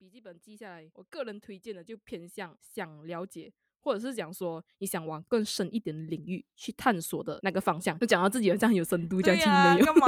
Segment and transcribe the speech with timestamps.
[0.00, 3.52] 笔记本记下来，我个人推荐的就偏向想了解。
[3.82, 9.86] 或者是讲说你想往更深一点的领域去探索的那个方向，就讲到自己好像很有深度这样，其实没有。
[9.86, 10.06] 干嘛？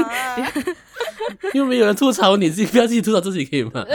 [1.55, 3.71] 又没有人吐槽你，自己不要自己吐槽自己可以吗？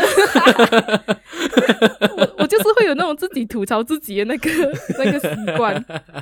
[2.17, 4.49] 我我就是会有那种自己吐槽自己的那个
[4.97, 5.27] 那个习
[5.57, 5.73] 惯。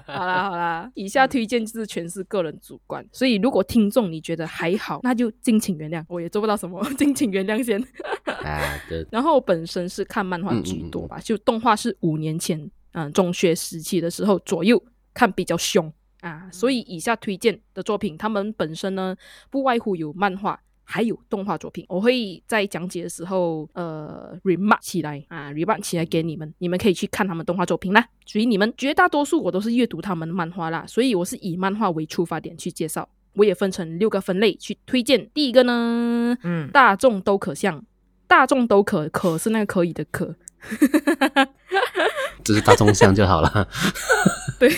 [0.05, 7.79] 好啦好啦，以下推荐就是全是个人主观，所以如果听众你觉得还好，那就敬请原谅，我也做不到什么， 敬请原谅先。
[8.25, 8.59] 啊，
[8.89, 9.05] 对。
[9.11, 19.15] 然后本身是看漫画居多吧，就动画是五年前，嗯，中学时期的时候左右看比较凶啊，所以以下推荐的作品，他们本身呢
[19.49, 20.59] 不外乎有漫画。
[20.87, 28.07] 还有动画作品，我会在讲解的时候，呃，remark 起来啊，remark 起来给你们，你们可以去看他们动画作品啦。
[28.23, 33.09] 所以你们绝大多数我都是阅读他们的漫画啦，所以我是以漫画为出发点去介绍。
[33.33, 35.27] 我也分成六个分类去推荐。
[35.33, 37.83] 第一个呢，嗯，大众都可像，
[38.27, 40.35] 大众都可可是那个可以的可，
[42.43, 43.67] 只是大众香就好了。
[44.59, 44.71] 对，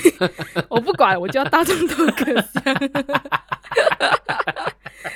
[0.69, 2.63] 我不管，我叫大众都可像。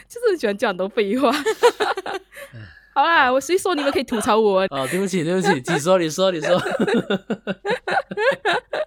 [0.08, 1.31] 就是喜欢讲很多废话。
[2.94, 4.62] 好啦，我谁说你们可以吐槽我？
[4.70, 6.62] 哦，对不起，对不起，你说，你说，你说。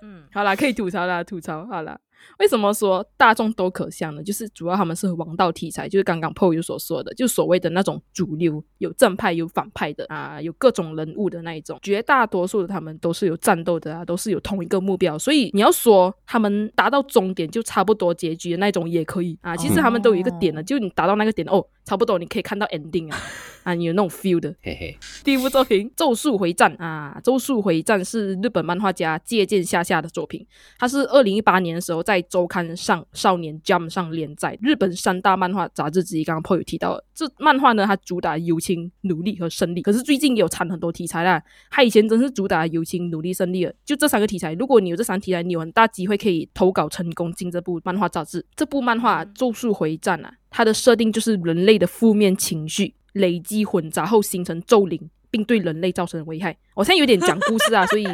[0.02, 1.98] 嗯，好啦，可以吐槽啦，吐槽好了。
[2.38, 4.22] 为什么说大众都可像呢？
[4.22, 11.78] 就是主要他们是王道题材，就是刚刚 PO 有所说的，就所谓的那种主流，有正派有反派的啊，有各种人物的那一种。
[11.82, 15.18] 绝大多数的他们都是有战斗的啊，都是有同一个目标。
[15.18, 19.56] 所以你要说他们达到终点就差不多结局的那种也可以啊。
[19.56, 23.18] 其实他们都有一个点的，就你达到那个点哦，差不多你可以看到 ending 啊。
[23.64, 24.54] 啊，有那种 feel 的。
[24.62, 24.96] 嘿嘿。
[25.24, 30.46] 第一部作品《咒术回战》啊，《咒术回战》是日本漫画家借鉴下下的作品。
[30.78, 36.22] 它是二零一八年的时候在周刊上《少年 Jump》上连载，日本三大漫画杂志之一。
[36.24, 39.80] 刚刚朋友提到，这漫画呢，它主打友情、努力和胜利。
[39.80, 41.42] 可是最近也有掺很多题材啦。
[41.70, 43.74] 它以前真是主打友情、努力、胜利的。
[43.84, 48.44] 就这三个题材，如果你有这三题材，你有很大机会可以投稿成功进这部漫画杂志。
[48.54, 52.94] 这部漫画《咒术回战》啊，它的设定就是人类的负面情绪。
[53.14, 56.56] 累积混杂后形成咒灵，并对人类造成危害。
[56.74, 58.06] 我现在有点讲故事啊，所以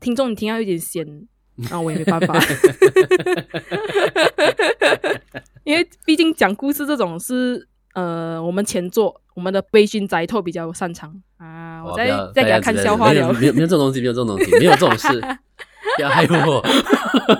[0.00, 1.04] 听众你听到有点闲，
[1.70, 2.38] 那我也没办法。
[5.64, 11.84] 因为毕竟讲故事这种是呃，我们前作我们的悲心宅透比较擅长啊。
[11.84, 15.20] 我再再给他看笑话聊，没有没有这种东西，没有这种东西，没有这种事，
[15.96, 16.64] 不要 害我。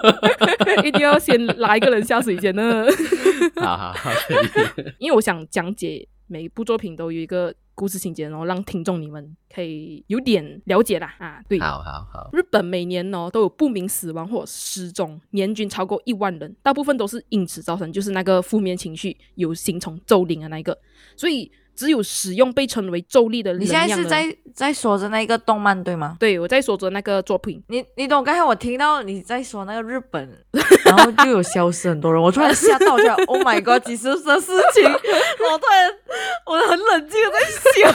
[0.84, 2.86] 一定要先拉一个人下水先呢。
[3.56, 4.10] 好好好，
[4.98, 6.06] 因为我想讲解。
[6.28, 11.42] 每一部作品都有一个故事情节，然后让听众你们可以有点了解啦啊！
[11.48, 12.30] 对，好好好。
[12.32, 20.78] 日本每年哦都有不明死亡或失踪，年均超过一万人，大部分都是因此造成，就是那个负面情绪有形成咒灵的那一个，
[21.16, 21.50] 所以。
[21.78, 23.84] 只有使用被称为咒力的力量。
[23.84, 26.16] 你现在是在在说着那个动漫对吗？
[26.18, 27.62] 对，我在说着那个作品。
[27.68, 28.24] 你你懂？
[28.24, 30.28] 刚才我听到你在说那个日本，
[30.84, 32.98] 然后就有消失很多人，我突然吓到，我
[33.32, 33.84] Oh my God！
[33.86, 35.94] 几十的事情， 我突然
[36.46, 37.38] 我很冷静的在
[37.80, 37.94] 想，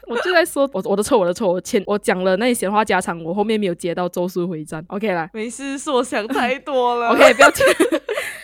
[0.08, 4.82] 我就在说，我我的错，我的错，我前我讲了那些闲话家常，我后面没有接到咒术回战。
[4.88, 7.08] OK 啦，没事，是我想太多了。
[7.08, 7.66] OK，不要听，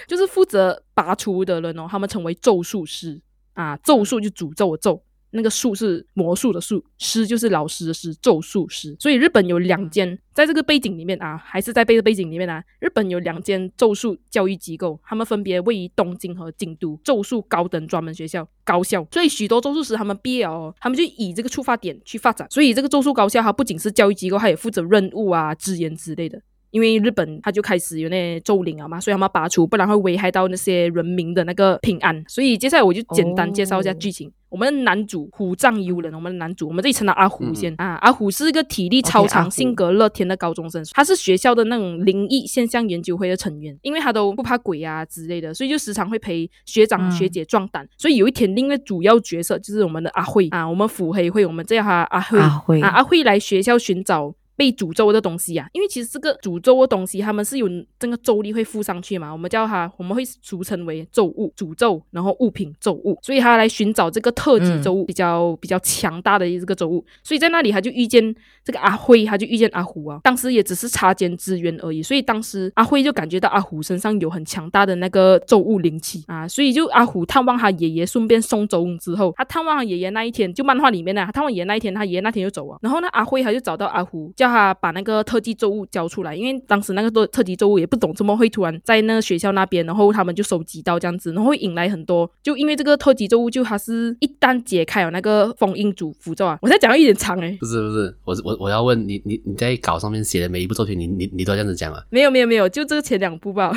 [0.07, 3.19] 就是负责拔除的人哦，他们成为咒术师。
[3.61, 8.97] 啊，咒术就诅咒的咒，那个术是魔术的术，师就是老师的师，咒术师。
[8.99, 19.07] 所以日本有两间，在这个背景里面啊，还是在背背景里面啊，日本有两间咒术教育机构，他们分别位于东京和京都，咒术高等专门学校高校。
[19.13, 22.49] 所以许多咒术师他们毕业哦，他们就以这个出发点去发展。
[22.51, 26.41] 所以这个咒术高校它不仅是教育机构，它也负责任务啊、支援之类的。
[26.71, 32.25] 因为日本他就开始有那咒灵啊嘛，所以他们要拔除，不然会危害到那些人民的那个平安。
[32.29, 34.31] 所以接下来我就简单介绍一下剧情。
[34.49, 37.95] 我们的男主虎杖悠人，我们的男主，我们这里称他阿虎先啊。
[38.03, 43.79] 阿虎是一个体力超强、性格乐天的高中生，他是学校的那种灵异现象研究会的成员。
[43.83, 47.89] 因为他都不怕鬼啊之类的，所以就时常会陪学长学姐壮胆。
[47.97, 52.37] 所以有一天，另一个主要角色就是我们的阿慧啊，我们腹黑会，我们叫他阿慧
[52.81, 52.89] 啊。
[52.89, 54.35] 阿慧来学校寻找。
[54.61, 57.67] 被诅咒的东西啊，因为其实这个诅咒的东西，他们是有
[57.99, 84.50] 这个咒力会附上去嘛，我们叫它，我们会俗称为咒物、诅咒，然后物品咒物，所以他来寻找这个特级咒物，比较比较强大的这个咒物，所以在那里他就遇见这个阿辉，他就遇见阿虎啊，当时也只是擦肩之缘而已，所以当时阿辉就感觉到阿虎身上有很强大的那个咒物灵气啊，所以就阿虎探望他爷爷，顺便送走之后，他探望他爷爷那一天，就漫画里面呢，他探望爷爷那一天，他爷爷那天就走了，然后呢，阿辉他就找到阿虎，叫。
[84.51, 102.03] 他把那个特技咒物交出来，因为当时那个特特级咒物也不懂怎么会突然在那个学校那边，然后他们就收集到这样子，然后会引来很多，就因为这个特级咒物就它是一旦解开了那个封印主符咒啊，我在讲有点长诶、不是不是，我我我要问你，你你在稿上面写的每一部作品，你你你都这样子讲啊？
[102.11, 103.73] 没有没有没有，就这个前两部吧。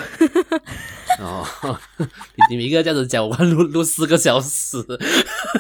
[1.20, 1.46] 哦，
[2.50, 4.78] 你们一个这样子讲，我要录录四个小时。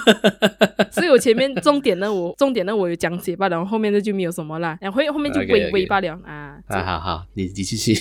[0.91, 6.57] 所以我前面重点呢，我重点呢我有讲解罢了，然后后面的就没有什么啦，然后后面就微微罢了啊。
[6.67, 7.93] 啊，好好，你你继续。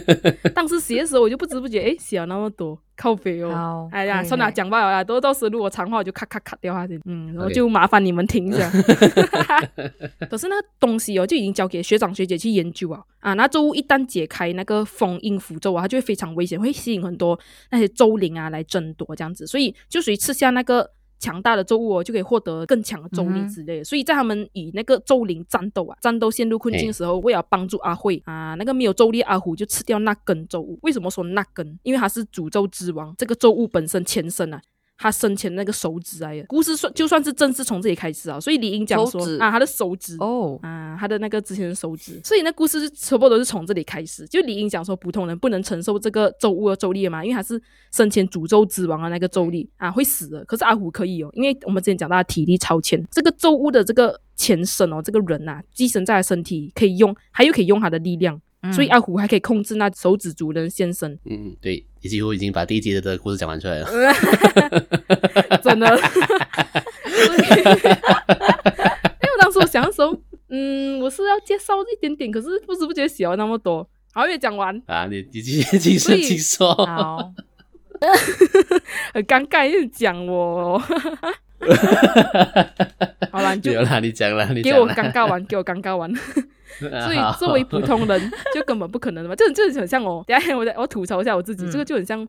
[0.54, 3.52] 当时写的时候，我就不知不觉，哎，写了那么多，靠背哦。
[3.54, 5.04] 好，哎呀，算了，讲罢了啦。
[5.04, 7.00] 都到时如果长话，我就咔咔咔掉下去。
[7.04, 8.68] 嗯，然后就麻烦你们听一下。
[10.28, 13.00] 可是那个东西哦，就已经交给学长学姐去研究啊。
[13.20, 17.38] 啊，那咒物一旦解开那个封印符咒啊，它就会非常危险，会吸引很多
[17.70, 19.46] 那些咒灵啊来争夺这样子。
[19.46, 20.90] 所以就属于吃下那个。
[21.18, 23.84] 强大的咒物哦，就可以获得更强的咒力之类的。
[23.84, 30.78] 所以在他们与那个咒灵战斗啊，战斗陷入困境的时候，为了帮助阿慧啊，那个没有咒力阿虎就吃掉那根咒物。
[30.82, 31.78] 为什么说那根？
[31.82, 34.60] 因为它是诅咒之王，这个咒物本身前身啊。
[34.98, 36.44] 他生前那个手指来的。
[36.48, 40.16] 故事算就算是正式从这里开始啊，所以李英讲说啊，他的手指。
[40.18, 44.26] 哦，啊，他的那个之前的手指，所以那故事是全部都是从这里开始。
[44.26, 47.62] 就李英讲说，普通人不能承受这个咒物的咒力的嘛，因为他是
[47.92, 50.44] 生前诅咒之王的那个咒力啊，会死的。
[50.44, 58.40] 可是阿虎可以哦，因为我们之前讲到他体力超前，这个咒物的这个前身哦，这个人呐、寄生在他身体可以用，还又可以用他的力量，
[58.72, 61.16] 所以阿虎还可以控制那手指族人先生。
[61.24, 63.88] 嗯，对，你几乎已经把第一集的故事讲完出来了。
[65.62, 65.86] 真的。
[67.08, 67.24] 因
[69.24, 70.16] 为我当时我想的时候，
[70.48, 73.88] 嗯，我是要介绍一点点，可是不知不觉写了那么多。
[74.12, 76.72] 好，没有讲完，啊，你你继续继所以续请说。
[76.74, 77.32] 好，
[79.12, 80.78] 很尴尬，一直讲我。
[83.30, 84.88] 好了，你就没有啦，你讲了，你给我。
[84.88, 86.12] 尴尬完，给我尴尬完。
[86.80, 89.34] 所以作为普通人， 就根本不可能的嘛。
[89.36, 92.26] 这种就很像哦， 等一下我再我吐槽一下我自己，嗯这个就很像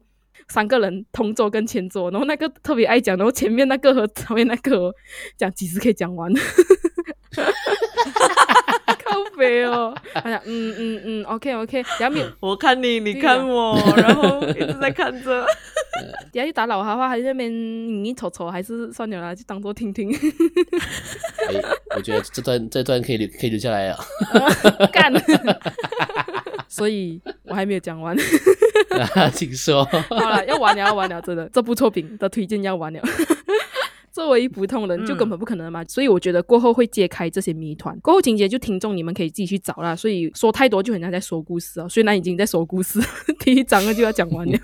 [0.48, 4.94] 三个人同桌跟前桌，然后那个特别爱讲，然后前面那个和后面那个哦
[5.38, 6.32] 讲几时可以讲完。
[9.10, 15.46] 靠背哦，他讲嗯嗯嗯，OK OK，等下没有， 我看你，你看我，然后一直在看着。
[16.32, 20.10] 等下去打扰他的话，还在那边隐隐瞅瞅，还是算了啦，就当做听听。
[20.14, 21.62] 哎
[21.96, 24.00] 我觉得这段这段可以留可以留下来啊。
[24.94, 25.12] 干，
[26.70, 28.16] 所以我还没有讲完。
[29.16, 29.84] 啊请说。
[29.84, 33.02] 好了，要完了，要完了，真的，这部作品的推荐要完了。
[34.20, 37.98] 作为普通人，就根本不可能嘛，所以我觉得过后会揭开这些谜团。
[38.02, 41.88] 过后情节就听众你们可以自己去找啦，所以说太多就很像在说故事啊。
[41.88, 43.00] 虽然已经在说故事，
[43.40, 44.60] 第一章就要讲完了。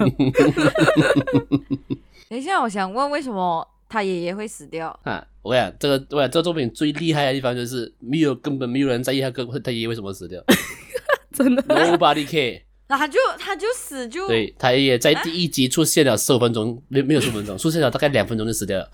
[2.29, 4.87] 等一下，我想问，为什么他爷爷会死掉？
[5.03, 10.43] 啊，我跟你讲，这个我跟你讲这个作品最厉害的地方就是没有根本没有人在意他哥他爷爷为什么死掉
[11.31, 12.63] 真的，，Nobody care。
[12.87, 18.87] 那他就他就死就对他爷爷在第一集出现了十五分钟，没没有十五分钟，出现了大概两分钟就死掉了。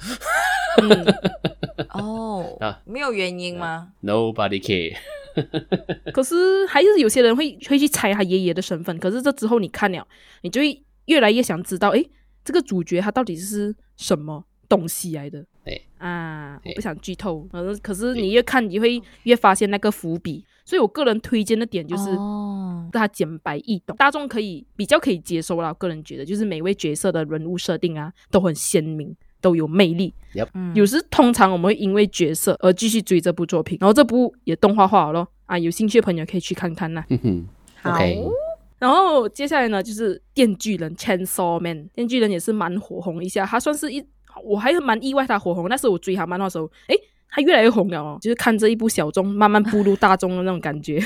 [0.81, 1.05] 嗯，
[1.93, 4.95] 哦啊没有原因吗？Nobody care。
[6.11, 8.97] 可是还是有些人会会去猜他爷爷的身份。
[8.99, 10.05] 可是这之后你看了，
[10.41, 12.09] 你就会越来越想知道，诶，
[12.43, 15.45] 这个主角他到底是什么东西来的？
[15.63, 17.47] 对啊，我不想剧透。
[17.51, 20.45] 可是可是你越看，你会越发现那个伏笔。
[20.63, 22.09] 所以我个人推荐的点就是。
[22.11, 25.69] 哦，它简白易懂，大众可以比较可以接受啦。
[25.69, 30.13] 我个人觉得，就是每位角色的人物设定啊都很鲜明，都有魅力。
[30.53, 37.05] 嗯有时通常我们会因为角色而继续追这部作品，然后这部也动画化了咯啊，有兴趣的朋友可以去看看啦。
[37.09, 37.47] 哼 哼
[37.83, 37.99] 好
[38.79, 41.77] 然后接下来呢，就是《电锯人》（Chainsaw Man）。
[41.93, 44.03] 《电锯人》也是蛮火红一下，他算是一，
[44.43, 45.67] 我还蛮意外他火红。
[45.69, 46.95] 那时候我追他漫画的时候，诶，
[47.29, 50.99] 他越来越红了哦，就是看这一部小众慢慢步入大众的那种感觉。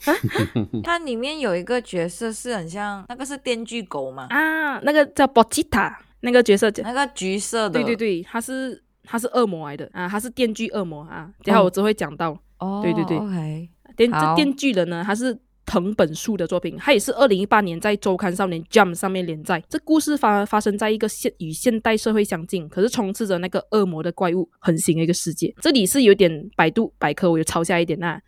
[0.82, 11.30] 它里面有一个角色是很像那个是电锯狗嘛，啊，那个叫 Bochita 那个角色叫，那个橘色的，对对对，他是他是恶魔来的啊，他是电锯恶魔啊。
[11.44, 12.38] 等一下哦我只会讲到。
[12.58, 19.62] 哦，对对对，OK，电这电锯人呢，他是藤本树的作品，他也是二零一八年在周刊少年 Jump 上面连载。
[19.68, 25.54] 这故事发发生在一个现与现代社会相近，可是充斥着那个恶魔的怪物横行的一个世界。
[25.60, 28.20] 这里是有点百度百科，我有抄下一点呐、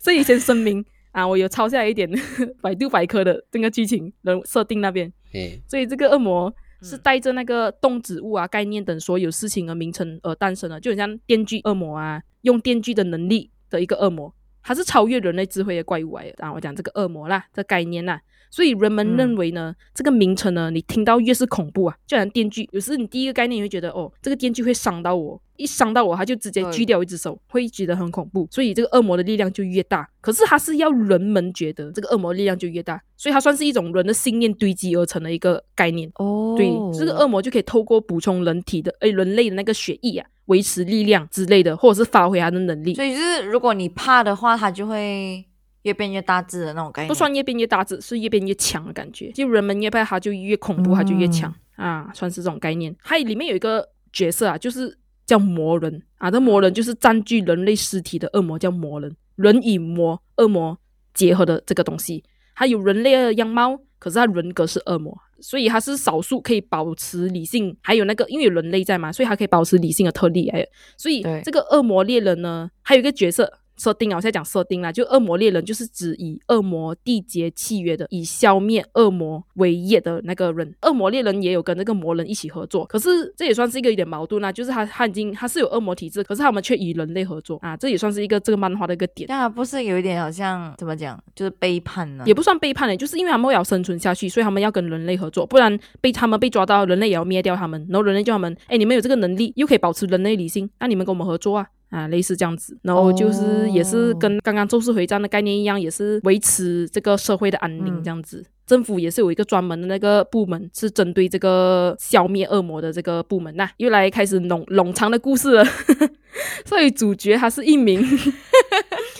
[0.00, 2.08] 这里先声明啊，我有抄下一点
[2.62, 5.12] 百度百科的这个剧情人物设定那边。
[5.34, 16.44] 哎，所以这个恶魔是带着那个动植物啊、概念等所有事情的名称而诞生的，就很像电锯恶魔啊，用电锯的能力的一个恶魔它是超越人类智慧的怪物来的。
[16.44, 18.20] 啊，我讲这个恶魔啦，这概念啦。
[18.50, 22.68] 所以人们认为呢，这个名称呢，你听到越是恐怖啊，就像电锯。
[22.70, 28.46] 有时你第一个概念你会觉得，哦，这个电锯会伤到我，一伤到我，他就直接对锯掉一只手，会觉得很恐怖。
[28.50, 30.06] 所以这个恶魔的力量就越大。
[30.20, 36.10] 可是它是要人们觉得这个恶魔力量就越大，所以它算是一种人的信念堆积而成的一个概念。
[36.16, 42.94] 哦，对，这个恶魔就可以透过补充人体的，诶，人类的那个血液啊，维持力量之类的，或者是发挥他的能力。
[42.94, 45.42] 所以就是如果你怕的话，他就会
[45.82, 47.08] 越变越大只的那种概念。
[47.08, 49.32] 不算越变越大只，是越变越强的感觉。
[49.32, 52.94] 就人们越怕它，就越恐怖，它就越强、啊，算是这种概念。
[53.02, 59.16] 它里面有一个角色啊，就是叫魔人啊，这魔人就是占据人类尸体的恶魔，叫魔人。
[59.36, 60.78] 人与魔、恶魔
[61.14, 70.48] 结合的这个东西，还有人类的样貌，可是他人格是恶魔，所以他是少数可以保持理性，还有那个因为有人类在嘛，所以他可以保持理性的特例。
[70.48, 70.66] 哎，
[70.96, 80.72] 所以这个恶魔猎人呢，还有一个角色设定啊，我现在讲设定啦，就恶魔猎人就是指以恶魔缔结契约的，以消灭恶魔为业的那个人。
[80.82, 89.34] 恶魔猎人也有跟那个魔人一起合作，可是这也算是一个有点矛盾啦，就是他他已经他是有恶魔体质，可是他们却与人类合作啊，这也算是一个这个漫画的一个点这。
[89.34, 92.22] 样不是有一点好像怎么讲，就是背叛呢？
[92.26, 97.84] 也不算背叛嘞，就是因为他们要生存下去，所以他们要跟人类合作，不然被他们被抓到，人类也要灭掉他们。
[97.88, 101.66] 然后人类叫他们，哎，你们有这个能力，又可以保持人类理性，那你们跟我们合作啊。
[101.92, 108.44] 啊，类似这样子，然后就是也是跟刚刚咒术回战的概念一样，也是维持这个社会的安宁嗯这样子。
[108.64, 115.64] 政府也是有一个专门的那个部门，是针对这个消灭恶魔的这个部门呐、又来开始冗冗长的故事了。
[116.64, 118.02] 所以主角他是一名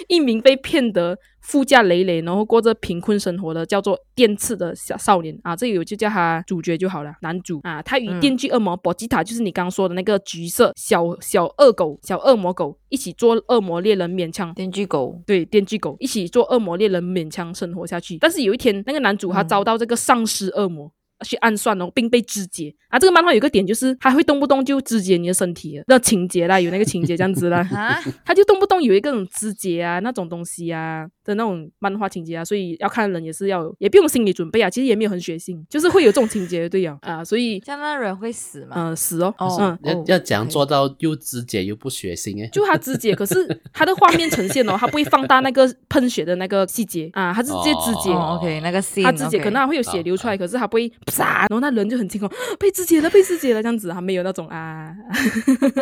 [0.09, 18.19] 一名被骗得负债累累，然后过着贫困生活的叫做电刺的小少年啊，这里我就叫他主角就好了，男主啊，他与嗯电锯恶魔博吉塔，就是你刚刚说的那个橘色小小恶狗、小恶魔狗一起做恶魔猎人，勉强电锯狗对，电锯狗一起做恶魔猎人，勉强生活下去。
[18.19, 20.91] 但是有一天，那个男主他嗯遭到这个丧尸恶魔。
[21.23, 22.75] 去暗算哦，并被肢解。
[22.88, 22.99] 啊！
[22.99, 38.75] 这个漫画有一个点就是，他会动不动就肢解你的身体，那情节啦，有那个情节这样子啦， 啊，他就动不动有一个肢解啊那种东西啊的那种漫画情节啊，所以要看人也是要有，也不用心理准备啊，其实也没有很血腥，就是会有这种情节， 对呀啊，所以这样那人会死吗？
[38.76, 42.49] 嗯、死哦，哦嗯，哦要要怎样做到又肢解又不血腥诶？
[42.52, 48.11] 就他肢解， 可是他的画面呈现哦，他不会放大那个喷血的那个细节啊，他是直接肢解。
[48.11, 54.95] 哦，OK，那个 scene，他肢解可能还会有血流出来，可是他不会啪，然后那人就很惊恐，被肢解了，被肢解了这样子，他没有那种啊，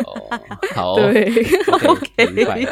[0.05, 0.39] 哦，
[0.75, 1.25] 好哦 对
[1.87, 2.65] ，OK，明白。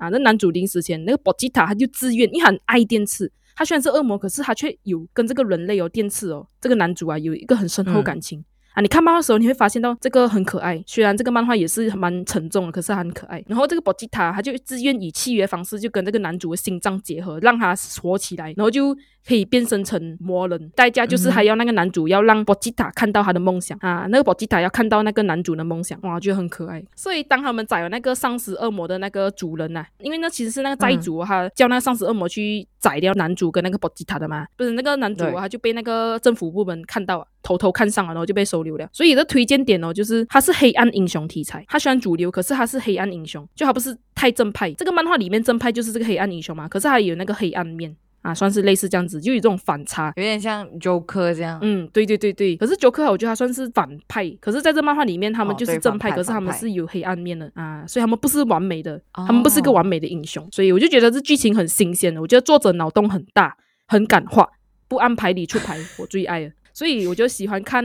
[0.00, 8.42] 啊，那男主临死前，那个博吉塔他就自愿，因为他很爱电刺，他虽然是恶魔，可是他却有跟这个人类哦电刺哦，这个男主啊有一个很深厚嗯感情。
[8.72, 10.82] 啊，你看漫画的时候，你会发现到这个很可爱。
[10.86, 13.42] 虽然这个漫画也是蛮沉重的，可是它很可爱。
[13.48, 18.94] 然后这个博吉塔他就自愿以契约方式，就跟这个男主的心脏结合，让他活起来，然后就
[19.26, 20.70] 可以变身成魔人。
[20.76, 26.82] 代价就是还要那个男主要让博吉塔看到他的梦想啊，那个博吉塔要看到那个男主的梦想，哇，就很可爱。
[26.94, 38.88] 所以当他们宰了那个丧尸恶魔的那个主人呐、因为那其实是那个债主、他叫那个丧尸恶魔去宰掉男主跟那个博吉塔的嘛，不是那个男主啊，他就被那个政府部门看到啊，偷偷看上了，然后就被收留了。
[38.92, 44.72] 所以的推荐点哦，就是他是黑暗英雄题材，他虽然主流，可是他是黑暗英雄，就他不是太正派。
[44.72, 50.12] 这个漫画里面正派就是这个黑暗英雄嘛，可是他有那个黑暗面啊，算是类似这样子，就有这种反差。
[50.16, 51.58] 有点像 Joker 这样。
[51.62, 63.56] 嗯，对对对对，可是 Joker 我觉得他算是反派，可是在这漫画里面，他们哦就是正派，可是他们是有黑暗面的啊，所以他们不是完美的，哦他们不是个完美的英雄，所以我就觉得这剧情很新鲜的，我觉得作者脑洞很大，
[63.88, 64.46] 很敢画，
[64.86, 67.84] 不按牌理出牌，我最爱了，所以我就喜欢看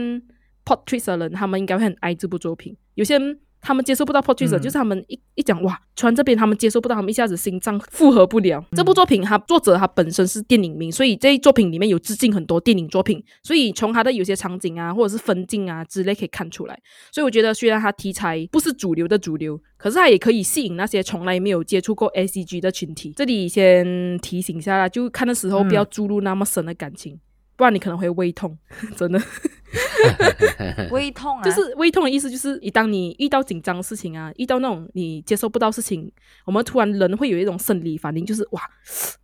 [0.64, 3.38] portrait 的人，他们应该会很爱这部作品，有些人。
[3.62, 8.64] 他们接受不到 twist，、嗯就是他们一一讲哇，穿这边他们接受不到，他们一下子心脏负荷不了。
[8.76, 16.80] 这部嗯作品，它作者他本身是电影迷，所以这一作品里面有致敬很多电影作品，所以从他的有些场景啊，或者是分镜啊之类可以看出来。
[17.10, 23.14] 所以我觉得，虽然它题材不是主流的主流，可是它也可以吸引那些从来没有接触过 A C G 的群体。
[23.16, 27.18] 这里先提醒一下啦，就看的时候不要注入那么深的感情。
[27.56, 28.56] 不然你可能会胃痛，
[28.96, 29.20] 真的。
[30.90, 36.10] 胃痛啊，就是胃痛的意思，就是一当你遇到紧张的事情啊，遇到那种你接受不到事情，
[36.44, 38.62] 我们突然人会有一种生理反应，就是哇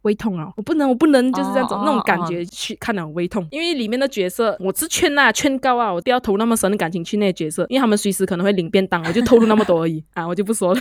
[0.03, 3.47] 胃痛啊，我不能，我不能，就是这样子、哦那种感哦觉去看那种胃痛。
[3.51, 10.81] 因为里面的角色，我是劝啊劝告啊，我不要投那么深的感情去那些角色，因为他们随时可能会领便当，我就透露那么多而已 啊，我就不说了。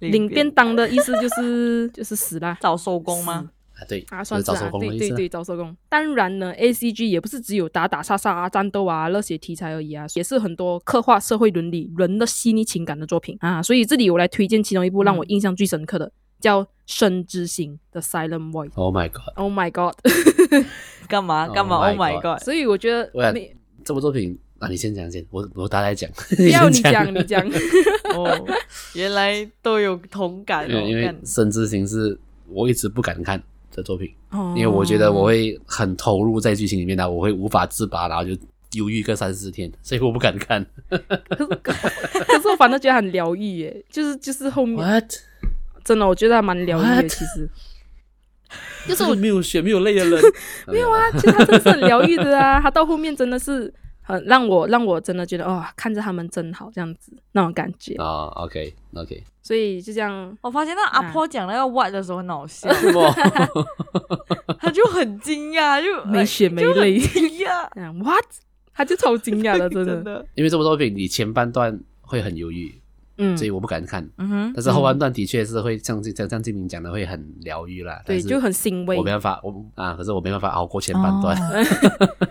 [0.00, 2.58] 领便当的意思就是就是死啦。
[2.60, 3.50] 早收工吗？
[3.74, 4.70] 啊，对，啊，算是啊。
[4.78, 5.76] 对对对，招收工。
[5.88, 13.62] 当然呢，A C G 也不是只有打打杀杀啊、战斗啊、那些题材而已啊，也是很多刻画社会伦理、人的细腻情感的作品啊。
[13.62, 18.70] 所以这里我来推荐其中一部让我印象最深刻的，叫《生之行》的 Silent Voice。
[18.74, 19.94] Oh my god！Oh my god！
[21.08, 22.42] 干嘛干嘛 Oh？Oh my god！
[22.42, 26.08] 所以我觉得喂没这部作品啊，你先讲先，我我大概讲。
[26.36, 27.44] 不要你先讲，你讲。
[28.14, 28.46] 哦，
[28.94, 30.68] 原来都有同感哦。
[30.68, 32.16] 因为因为干《生之行》是
[32.48, 33.42] 我一直不敢看
[33.74, 38.30] 的作品，哦因为我觉得我会很投入在剧情里面的，我会无法自拔，然后就
[38.72, 40.64] 犹豫个三四天，所以我不敢看。
[40.88, 40.96] 可
[42.40, 45.12] 是我反正觉得很疗愈耶，就是就是后面 What？
[45.84, 47.08] 真的我觉得还蛮疗愈的？
[47.08, 47.48] 其实。
[48.86, 50.22] 就是我没有血没有泪的人，
[50.68, 53.72] 没有啊，其实他真的是很疗愈的啊，他到后面真的是
[54.06, 60.36] 很让我让我真的觉得哇、看着他们真好这样子那种感觉，啊，OK OK，所以就这样。
[60.42, 62.68] 我发现那阿婆讲那个 what 的时候很好笑？
[64.60, 67.68] 他 就很惊讶，就没血没泪就很惊讶，
[68.04, 68.24] what？
[68.74, 69.94] 他就超惊讶的， 真的。
[69.94, 70.26] 真的。
[70.34, 72.74] 因为这部作品你前半段会很犹豫，
[73.16, 74.08] 嗯所，以我不敢看。
[74.18, 79.02] 嗯哼，但是后半段的确是会像这像像静明讲的会很疗愈啦，对，就很欣慰我。
[79.02, 81.36] 没办法，我啊，可是我没办法熬过前半段。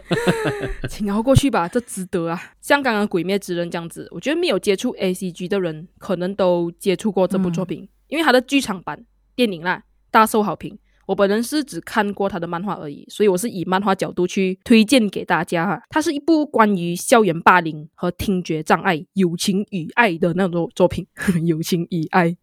[0.90, 2.42] 请熬过去吧，这值得啊！
[2.62, 10.78] 像刚刚《鬼灭之刃》这样子，我觉得没有接触 A C G 的人，可能都接触过这部作品，因为它的剧场版电影啦大受好评。
[11.06, 15.82] 我本人是只看过他的漫画而已，所以我是以漫画角度去推荐给大家哈。
[15.90, 21.06] 它是一部关于校园霸凌和听觉障碍、友情与爱的那种作品，
[21.46, 22.36] 友情与爱。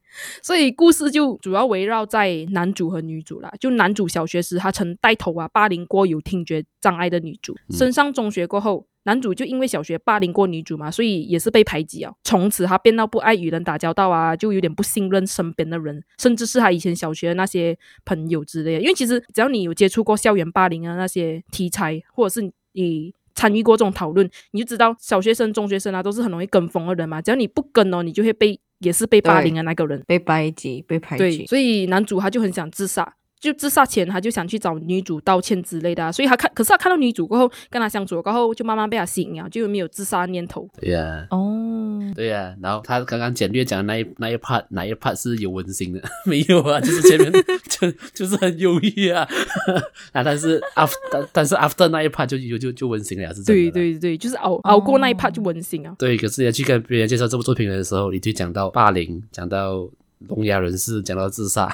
[0.43, 3.51] 所以故事就主要围绕在男主和女主啦。
[3.61, 7.57] 就男主小学时，他曾带头啊霸凌过有听觉障碍的女主。
[7.71, 12.13] 升上中学过后，男主就因为小学霸凌过女主嘛，所以也是被排挤啊。
[12.25, 18.81] 从此他变到不爱与人打交道啊，就有点不信任身边的人，甚至是他以前小学的那些朋友之类的。
[18.81, 23.15] 因为其实只要你有接触过校园霸凌啊那些题材，或者是你。
[23.33, 27.23] 参与过这种讨论，你就知道小学生、中学生啊，都是很容易跟风的人嘛。
[27.23, 30.03] 只要你不跟哦，你就会被也是被霸凌的那个人。
[30.07, 31.47] 被排挤，被排对，挤。
[31.47, 40.69] 所以男主他就很想自杀，就自杀前他就想去找女主道歉之类的、啊，所以他看，可是他看到女主过后，跟他相处过后，就慢慢被他吸引啊，就没有自杀念头。
[40.79, 46.03] 对呀、哦，对呀、然后他刚刚简略讲的那一那一 part 哪一 part 是有温馨的？
[46.27, 47.33] 没有啊，就是前面
[47.69, 49.27] 就就是很忧郁啊
[50.13, 53.71] 啊，但是 after 但但是 after 那一 part 就就就就温馨了呀，是真的对。
[53.71, 55.95] 对对，就是熬熬过那一 part 就温馨啊。
[55.99, 59.89] 对，可是你去跟别人介绍这部作品的时候，你就讲到霸凌，讲到
[60.29, 61.73] 聋哑人士，讲到自杀，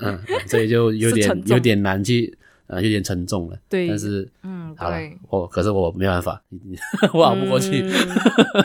[0.00, 2.36] 嗯， 所以就有点有点难去，
[2.66, 3.58] 呃，有点沉重了。
[3.68, 4.96] 对但是嗯，好了，，
[5.28, 6.42] 我可是我没办法，
[7.12, 7.82] 我熬不过去。
[7.82, 7.90] 嗯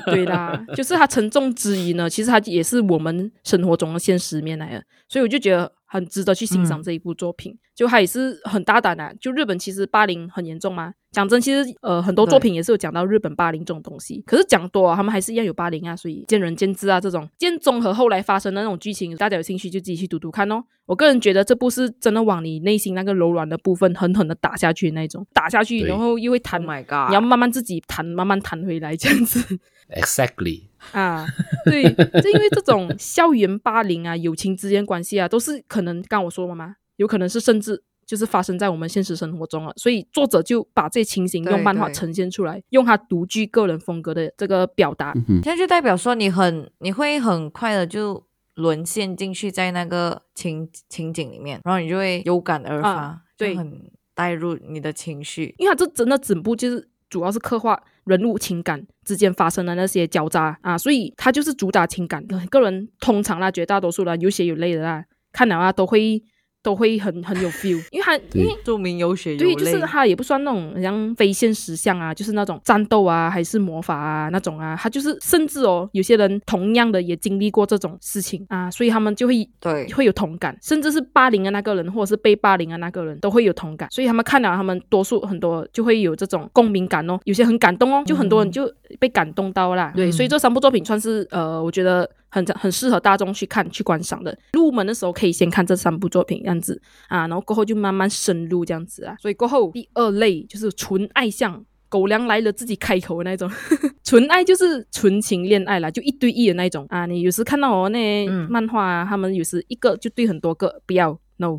[0.06, 7.58] 对啦， 就是它沉重之余呢，其实它也是我们生活中的现实面来的，所以我就觉得很值得去欣赏嗯这一部作品。
[7.76, 10.94] 就它也是很大胆的、啊就日本其实霸凌很严重嘛。
[11.12, 17.02] 讲真，其实呃很多作品也是有讲到日本霸凌这种东西，可是讲多啊，他们还是一样有霸凌啊，所以见仁见智啊。
[17.02, 20.64] 这种见综合后来发生的那种剧情，大家有兴趣就自己去读读看哦。
[20.86, 27.10] 我个人觉得这部是真的往你内心那个柔软的部分狠狠的打下去那种，打下去，然后又会弹 Oh my god！
[27.10, 29.60] 你要慢慢自己弹，慢慢弹回来这样子
[29.96, 31.26] Exactly，啊。
[31.66, 39.72] 对，就因为这种校园霸凌啊、友情之间关系啊，都是可能刚刚我说了嘛，有可能是甚至就是发生在我们现实生活中了。
[39.78, 45.12] 所以作者就把这些情形用漫画呈现出来，用他独具个人风格的这个表达。
[45.16, 55.54] 嗯哼，这样就代表说你很你会很快的就沦陷进去在那个情情景里面，然后你就会有感而发，啊对就很带入你的情绪。
[55.60, 62.26] 因为他这真的整部就是主要是刻画人物情感之间发生的那些交杂啊，所以它就是主打情感。
[62.50, 66.22] 个人通常啦，绝大多数啦，有血有泪的啦，看了啊都会
[66.62, 79.88] 都会很很有 feel， 因为他因为著名有血有对，就是他也不算那种像非现实像啊，就是那种战斗啊，还是魔法啊那种啊，他就是甚至哦，有些人同样的也经历过这种事情啊，所以他们就会对。
[79.94, 89.92] 会有同感，甚至是霸凌的那个人或者是被霸凌的那个人都会有同感，所以他们看了他们多数很多就会有这种共鸣感哦，有些很感动哦，就很多人就被感动到啦。
[89.96, 94.38] 对，所以这三部作品算是呃，我觉得很很适合大众去看去观赏的。
[94.54, 99.16] 入门的时候可以先看这三部作品这样子啊，然后过后就慢慢深入这样子啊。
[99.20, 101.66] 所以过后第二类就是纯爱向。
[101.92, 103.50] 狗粮来了自己开口的那种，
[104.06, 107.08] 纯爱就是纯情恋爱啦，就一对一的那种啊。
[107.08, 111.58] 你有时看到我那嗯漫画啊，他们有时一个就对很多个，不要 no，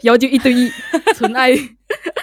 [0.00, 0.70] 然后就一对一
[1.14, 1.54] 纯爱。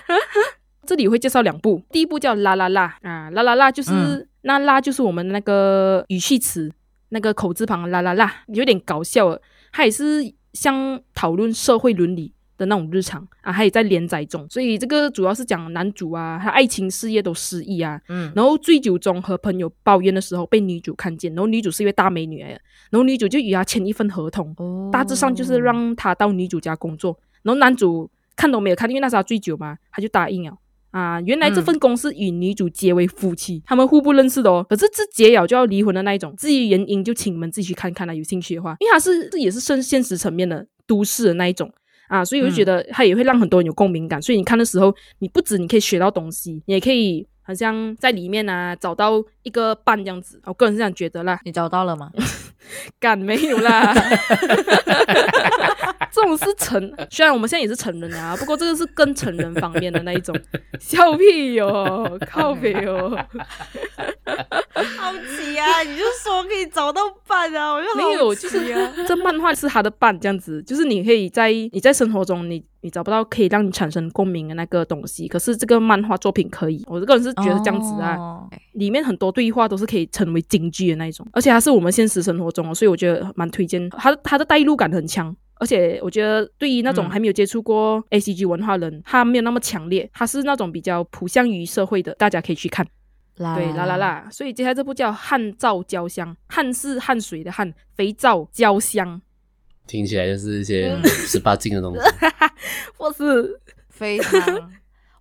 [0.88, 6.71] 这里会介绍两部，第一部叫啦啦啦啊，啦啦啦就是、嗯那啦就是我们那个语气词，
[7.10, 9.41] 那个口字旁啦啦啦，有点搞笑了。
[9.71, 30.56] 它也是像讨论社会伦理的那种日常啊，还有在连载中，所以这个主要是讲男主啊，他爱情事业都失意啊，嗯，然后醉酒中和朋友抱怨的时候被女主看见，然后女主是一位大美女来的，然后女主就与他签一份合同，哦大致上就是让他到女主家工作，然后男主看都没有看，因为那时候他醉酒嘛，他就答应了。
[30.93, 34.63] 啊，原来这份工是与女主结为夫妻，他们互不认识的哦。
[34.69, 41.67] 可是这结了就要离婚的那一种，至于原因就请你们自己去看看啦，有兴趣的话，因为它是这也是现现实层面的都市的那一种
[42.10, 44.21] 啊，所以我就觉得它也会让很多人有共鸣感。
[44.21, 50.39] 所以你看的时候，你不止你可以学到东西，你也可以好像在里面啊找到一个伴这样子。
[50.45, 51.39] 我个人是这样觉得啦。
[51.43, 52.12] 你找到了吗？
[52.99, 53.93] 敢没有啦，
[56.13, 60.36] 这种是成， 虽然我们现在也是成人啊，不过这个是更成人方面的那一种，
[60.80, 63.10] 笑屁哟、 靠北哟、
[64.97, 65.82] 好奇啊！
[65.84, 68.60] 你就说可以找到伴啊，我就没有，就是
[69.08, 78.15] 这漫画是他的伴这样子，就是你可以在你在生活中你你找不到可以让你产生共鸣的那个东西，可是这个漫画作品可以，我个人是觉得这样子啊。
[78.17, 83.88] 哦里面很多对话都是可以成为京剧的那一种，而且它是我们现实生活中哦，所以我觉得蛮推荐。
[83.91, 92.86] 它它的代入感很强，而且我觉得对于那种嗯还没有接触过 A C G 文化的人，他没有那么强烈，他是那种比较普向于社会的，大家可以去看。
[93.38, 99.21] 啦对，啦啦，啦，所以接下来这部叫《汗皂焦香》，汗是汗水的汗，肥皂焦香，
[99.88, 102.02] 听起来就是一些嗯十八禁的东西。
[102.97, 104.71] 或是非常。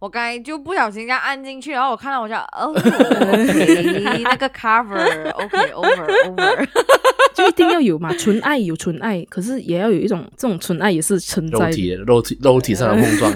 [0.02, 6.68] 我刚才就不小心这样按进去，然后我看到我就哦， OK，那个 cover，OK，over over，
[7.32, 11.66] 就一定要有嘛，纯爱有纯爱，可是也要有一种这种纯爱也是存在的。
[11.66, 13.32] 肉体的肉体肉体上的碰撞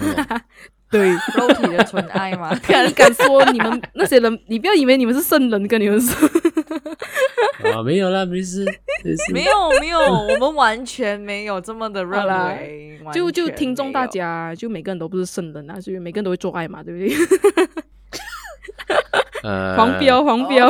[0.91, 2.53] 对，肉体的纯爱嘛？
[2.67, 6.29] 敢敢说你们那些人，你不要以为你们是圣人，跟你们说。
[7.73, 8.65] 啊，没有啦，没事，
[9.05, 9.33] 没事。
[9.33, 12.99] 没有没有，我们完全没有这么的认好啦为。
[13.13, 17.15] 就就全听众大，家，就每个人都不是圣人啊，所以每个人都会做爱嘛，对不对？
[19.43, 20.69] 呃， 黄标，黄标。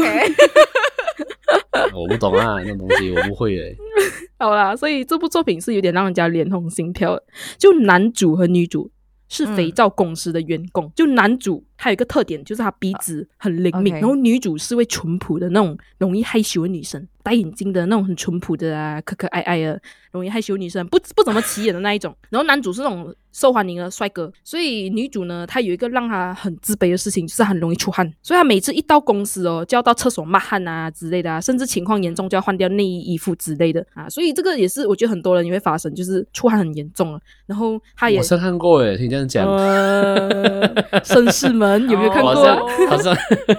[1.94, 3.76] 我不懂啊，那种东西我不会诶。
[4.38, 7.22] 好啦，所以这部作品是有点让人家脸红心跳的。
[7.56, 8.90] 就男主和女主
[9.28, 19.80] 是肥皂公司的员工，就男主他有一个特点，就是他鼻子很灵敏然后女主是位淳朴的那种容易害羞的女生，戴眼镜的那种很淳朴的啊，可可爱爱的，
[20.12, 22.16] 容易害羞女生，不不怎么起眼的那一种。
[22.30, 34.08] 然后男主是那种受欢迎的帅哥，所以女主呢，她有一个让她很自卑的事情，就是很容易出汗，所以她每次一到公司哦，就要到厕所抹汗啊之类的啊，甚至情况严重就要换掉内衣、衣服之类的啊。
[34.08, 37.20] 所以这个也是我觉得很多人也会发生，就是出汗很严重了。
[37.44, 42.34] 然后她也我是看过诶，听这样讲，呃，绅士们有没有看过？
[42.34, 43.14] 好好像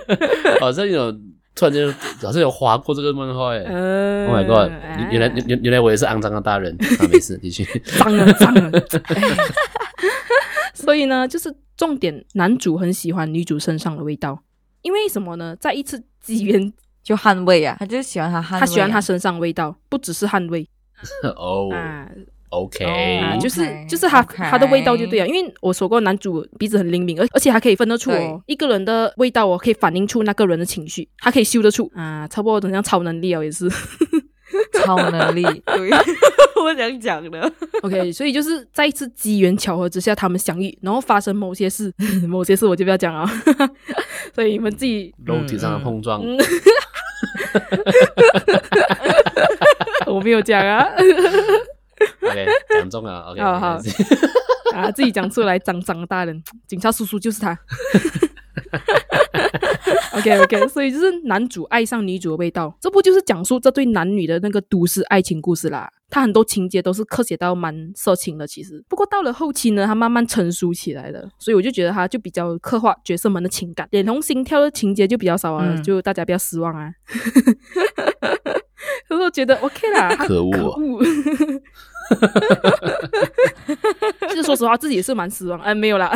[0.59, 1.15] 好像有
[1.57, 1.91] 突然间
[2.21, 3.63] 好像有划过这个漫画诶。
[3.65, 4.71] 呃 Oh my god！
[4.71, 7.65] 哎原来原原来我也是肮脏的大人 啊，没事，继续。
[7.97, 8.71] 脏了脏了。
[10.73, 14.43] 所以呢，就是重点，男主很喜欢女主身上的味道，
[14.83, 15.55] 因为什么呢？
[15.59, 16.71] 在一次机缘，
[17.03, 20.67] 就捍卫啊，他就喜欢他他喜欢他身上的味道，不只是汗味
[21.35, 22.07] 哦啊
[22.49, 22.85] ，OK，
[23.39, 31.91] 就是就是他 OK 他的味道就对了，因为我说过男主鼻子很灵敏，而而且还可以分得出哦，一个人的味道哦，可以反映出那个人的情绪，他可以嗅得出。
[31.95, 33.69] 啊，差不多等像超能力哦，也是。
[34.73, 35.89] 超能力，对，
[36.63, 37.53] 我想讲的。
[37.81, 41.93] OK，所以就是在一次机缘巧合之下，他们相遇，然后发生某些事，
[42.27, 43.29] 某些事我就不要讲了，
[44.33, 46.37] 所以你们自己，肉体上的碰撞，嗯，
[50.07, 50.87] 我没有讲啊，
[52.29, 52.47] OK，
[52.79, 53.79] 讲中了，OK，好好
[54.73, 57.57] 啊，自己讲出来，脏脏的大人，警察叔叔就是他。
[60.13, 65.89] OK OK，所以就是男主爱上女主的味道，这部就是讲述这对男女的那个都市爱情故事啦。
[66.09, 68.83] 他很多情节都是刻写到蛮色情的，其实。
[68.87, 76.91] 不过到了后期呢，他慢慢成熟起来了，所以我就觉得他就比较刻画角色们的情感，脸红心跳的情节就比较少啊，嗯就大家不要失望啊。
[79.07, 80.77] 可是我觉得 OK 啦，可恶可哦
[82.09, 82.17] 恶。
[84.29, 85.59] 其实说实话，自己也是蛮失望。
[85.61, 86.11] 哎、没有啦。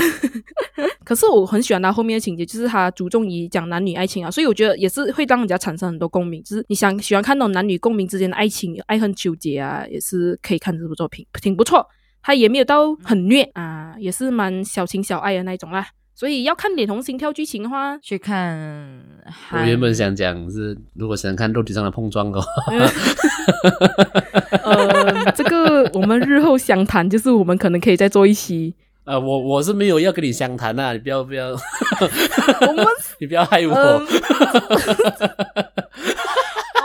[1.04, 6.42] 可是我很喜欢他后面的情节，就是他注重于讲男女爱情啊，所以我觉得也是会让人家产生很多共鸣。
[6.44, 11.86] 就是你想喜欢看那种男女共鸣之间的爱情、爱恨纠结啊，也是可以看这部作品，挺不错。
[12.24, 15.88] 他也没有到很虐啊，也是蛮小情小爱的那一种啦。
[16.14, 19.02] 所以要看脸红心跳剧情的话，去看
[19.52, 22.48] 我，原本想讲是，如果想看肉体上的碰撞的话，
[24.64, 28.76] 呃，这个我们日后详谈，就是我们可能可以再做一期。
[29.04, 32.86] 呃，我我是没有要跟你相谈啊，你不要不要，我们
[33.20, 33.74] 你不要害我。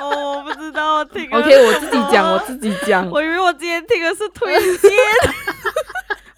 [0.00, 3.06] 我不知道让我听 OK，我自己讲，我自己讲。
[3.10, 4.90] 我以为我今天听的是推荐，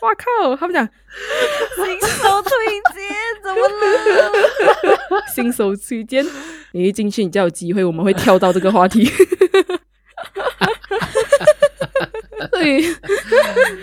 [0.00, 0.56] 哇靠！
[0.56, 0.88] 他们讲
[1.76, 2.50] 新手推
[2.94, 3.02] 荐，
[3.42, 5.22] 怎么了？
[5.34, 6.24] 新手推荐，
[6.72, 9.04] 你一进去你就有机会，我们会跳到这个话题。
[12.50, 12.82] 所以，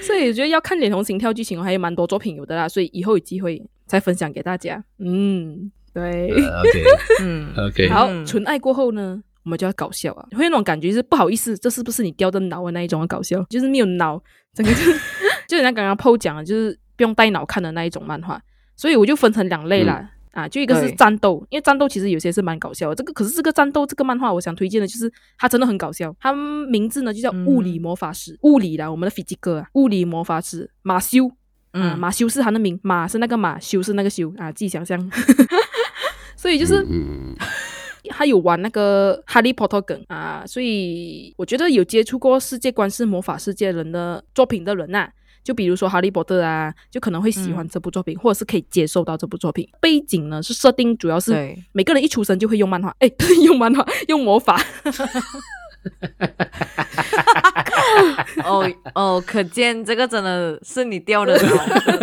[0.02, 4.84] 所以我觉得要看脸红心跳剧情，我还有蛮多作品有的啦，所以以后有机会再分享给大家。
[5.00, 6.30] 嗯，对。
[6.36, 6.84] 呃 OK
[7.22, 13.42] 嗯，OK，好，嗯纯爱过后呢，我们就要搞笑啊，会有那种感觉，是不好意思，这是不是你掉的脑的那一种的搞笑？
[13.50, 14.22] 就是没有脑，
[14.54, 14.80] 整个就
[15.48, 18.42] 就人家刚刚 PO 讲的，就是不用带脑看的那一种漫画。
[18.76, 20.12] 所以我就分成两类啦。
[20.32, 22.96] 啊，就一个是对战斗，因为战斗其实有些是蛮搞笑的。
[22.96, 26.14] 这个可是这个战斗这个漫画，我想推荐的就是它真的很搞笑。
[26.20, 31.32] 它名字呢就叫《物理魔法师》，物理啦，我们的飞机哥啊，物理魔法师马修，啊，
[31.72, 35.00] 嗯，马修是他的名，马是那个马，修是那个修啊，自己想象。
[36.36, 37.34] 所以就是嗯，
[38.10, 45.10] 他有玩那个哈利波特梗啊，所以我觉得有接触过世界观是魔法世界人的作品的人呐、
[45.46, 49.70] 就比如说哈利波特啊，就可能会喜欢这部作品，或者是可以接受到这部作品。
[49.80, 53.10] 背景呢是设定主要是，每个人一出生就会用漫画，哎，
[53.46, 54.60] 用漫画，用魔法。
[58.44, 61.50] 哦哦，可见这个真的是你掉的脑，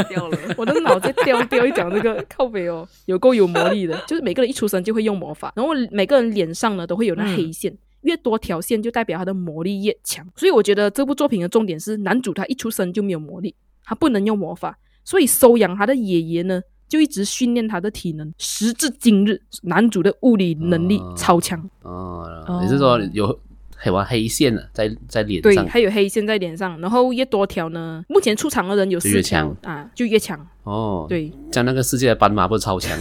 [0.08, 0.38] 掉了。
[0.56, 7.76] 我的脑在掉掉一讲这个靠北哦，有够有魔力的，就是每个人一出生就会用魔法，然后每个人脸上呢都会有那黑线。
[8.02, 23.38] 越多条线就代表他的魔力越强，所以我觉得这部作品的重点是男主他一出生就没有魔力，他不能用魔法，所以收养他的爷爷呢就一直训练他的体能，时至今日，男主的物理能力哦超强，哦，你是说有
[23.76, 25.66] 黑玩黑线的在在脸对，上？
[25.66, 29.56] 还有黑线在脸上，然后越多条呢，目前出场的人有越四条强。
[29.62, 32.98] 啊，就越强，哦，，对，像那个世界的斑马不是超强？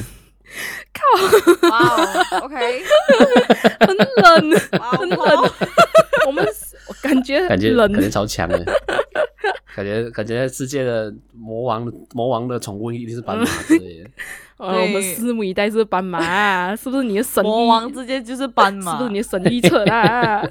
[1.69, 2.55] 哇哦，OK，
[3.79, 5.19] 很冷，哇很冷。
[5.19, 5.51] 哦，，
[6.27, 6.45] 我们
[6.87, 7.91] 我感觉感觉冷。
[7.91, 8.63] 感觉超强的，
[9.75, 14.09] 感觉感觉世界的魔王魔王的宠物一定是斑马之类的。
[14.57, 16.19] 呃，我们拭目以待，是斑马。
[16.23, 16.75] 啊？
[16.75, 17.43] 是不是你的神？
[17.43, 20.47] 魔王直接就是斑马，是不是你的神预测啦？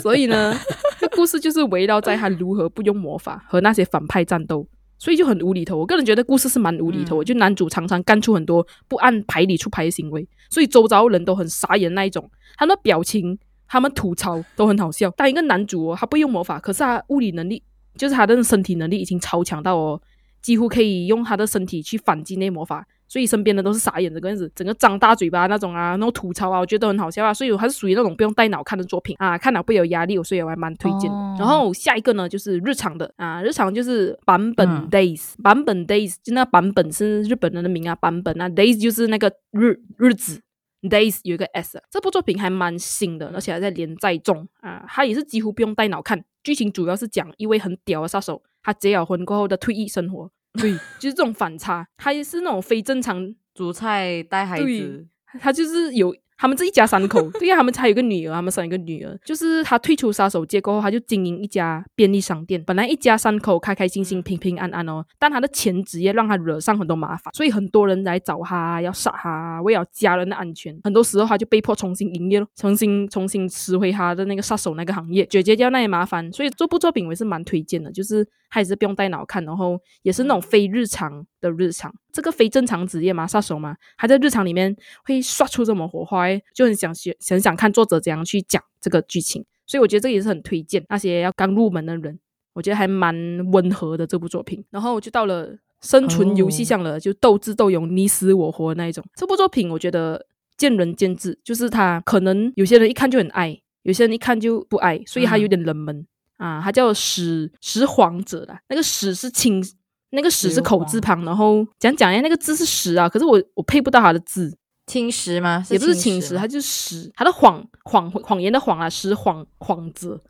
[0.00, 0.58] 所以呢，
[0.98, 4.66] 这故事就是围绕在他如何不用魔法和那些反派战斗，
[4.98, 5.76] 所以就很无厘头。
[5.76, 12.30] 我个人觉得故事是蛮无厘头的，嗯就男主常常干出很多不按牌理出牌的行为，所以周遭人都很傻眼那一种。
[12.56, 15.10] 他的表情，他们吐槽都很好笑。
[15.10, 17.62] 当一个男主哦，他不用魔法，可是他物理能力，
[17.96, 20.00] 就是他的身体能力已经超强到哦，
[20.40, 31.16] 几乎可以用他的身体去反击那魔法，所以身边的都是傻眼的个样子，整个张大嘴巴那种啊，那种吐槽啊，我觉得都很好笑啊，所以我还是属于那种不用带脑看的作品啊，看了不会有压力，所以我还蛮推荐的。
[31.16, 40.40] 哦然后下一个呢就是日常的啊，日常就是版本嗯 days，、版本 days 就那版本是日本人的名啊，版本啊 days 就是那个日日子。
[40.82, 44.84] Days 有一个 S，这部作品还蛮新的，而且还在连载中啊。
[44.86, 50.30] 它也是几乎不用带脑看，剧情主要是讲一位很屌的杀手，他结了婚过后的退役生活。
[50.56, 55.06] 对，就是这种反差，他也是那种非正常煮菜带孩子，
[55.40, 59.18] 他就是有他们这一家三口， 对呀、他们还有一个女儿，他们生一个女儿。
[59.24, 62.62] 就是他退出杀手界过后，他就经营一家便利商店。
[62.64, 70.78] 本来一家三口开开心心、平平安安哦，但他的前职业让他惹上很多麻烦，所以很多人来找他，要杀他，为了家人的安全。
[70.84, 76.30] 很多时候他就被迫重新营业了，重新重新拾回他的那个杀手那个行业，解决掉那些麻烦。
[76.32, 81.92] 所以这部作品我也是蛮推荐的，就是他也是不用带脑看，然后也是那种非日常的日常。
[82.16, 84.74] 这个非正常职业嘛，杀手嘛，他在日常里面
[85.04, 86.24] 会刷出这么火花，
[86.54, 89.44] 就很想学，很想看作者怎样去讲这个剧情。
[89.66, 92.18] 所以我觉得这个也是很推荐那些要刚入门的人，
[92.54, 93.14] 我觉得还蛮
[93.52, 94.64] 温和的这部作品。
[94.70, 99.04] 然后就到了生存游戏上了，就斗智斗勇、你死我活那一种。
[99.14, 100.24] 这部作品我觉得
[100.56, 106.06] 见仁见智，就是他可能有些人一看就很爱，有些人一看就不爱，所以他有点冷门。
[106.38, 109.62] 啊，他叫始始皇者啦，那个始是清，
[110.10, 115.64] 那个始是口字旁，然后讲讲哎，那个字是始啊，可是我我配不到它的字，青石吗？
[115.70, 120.20] 也不是青石，它就是始，它的谎谎谎言的谎啊，始皇皇者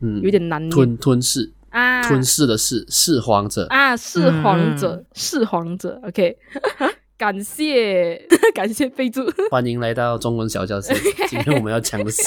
[0.00, 0.70] 嗯，有点难念。
[0.70, 1.52] 吞吞噬。
[1.70, 6.34] 啊，吞噬的噬噬皇者，啊，噬皇者嗯，是皇者，OK，
[7.18, 8.16] 感谢
[8.54, 9.20] 感谢备注，
[9.52, 10.94] 欢迎来到中文小教室。
[11.28, 12.22] 今天我们要讲的是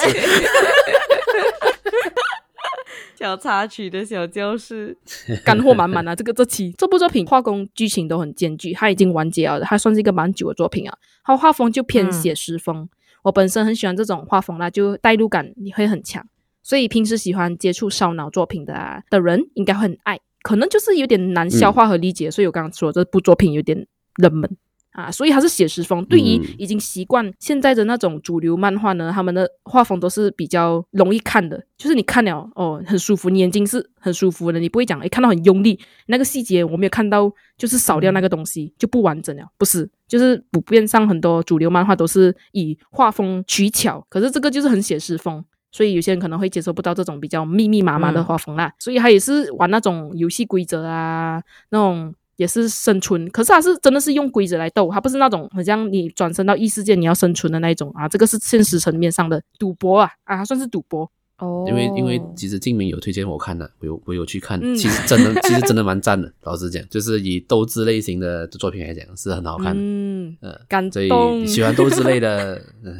[3.16, 4.98] 小插曲的小教室，
[5.46, 6.16] 干货满满啊！
[6.16, 10.98] 这个这期这部作品画工、剧情都很艰巨，它已经完结了，它算是一个蛮久的作品啊。
[11.24, 12.88] 它画风就偏嗯写实风，
[13.24, 16.26] 我本身很喜欢这种画风啦，就代入感你会很强，
[16.64, 20.20] 所以平时喜欢接触烧脑作品的啊的人应该会很爱。
[20.44, 24.58] 可能就是有点难消化和理解，所以我刚刚说这部作品有点冷门。
[24.92, 26.04] 啊，所以它是写实风。
[26.06, 39.90] 对于嗯已经习惯现在的那种主流漫画呢，他们的画风都是比较容易看的，就是你看了哦很舒服，你眼睛是很舒服的，你不会讲诶看到很用力，那个细节我没有看到，就是少掉那个东西就不完整了，不是。
[40.08, 48.74] 就是普遍上很多主流漫画都是以画风取巧，可是这个就是很写实风，所以有些人可能会接受不到这种比较密密麻麻的嗯画风啦。
[48.78, 61.08] 所以他也是玩那种游戏规则啊，那种也是生存，可是他是真的是用规则来斗，他不是那种很像你转身到异世界你要生存的那一种啊，这个是现实层面上的赌博啊啊，它算是赌博。
[61.38, 66.32] 哦，因为因为其实静明有推荐我看的，我有我有去看，嗯其实真的其实真的蛮赞的。
[66.44, 69.82] 老实讲，就是以斗智类型的作品来讲是很好看的。
[69.82, 71.10] 嗯，呃，感所以。
[71.46, 72.96] 喜欢斗智类的，嗯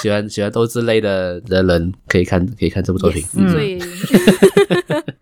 [0.00, 3.22] 喜欢喜欢斗智类的的人可以看可以看这部作品。
[3.22, 3.78] Yes，嗯所以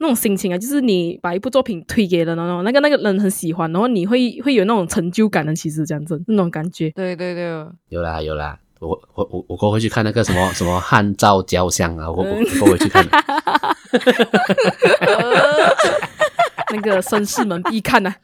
[0.00, 5.54] 那种心情啊，就是你把一部作品推给了，那种那个那个人很喜欢，然后你会会有那种成就感的。
[5.54, 13.10] 其实这样子那种感觉，对对对，有啦有啦，我我我我过会去看那个什么什么汉赵交相啊，我我我过会去看的。
[16.70, 18.14] 那个绅士们必看呐、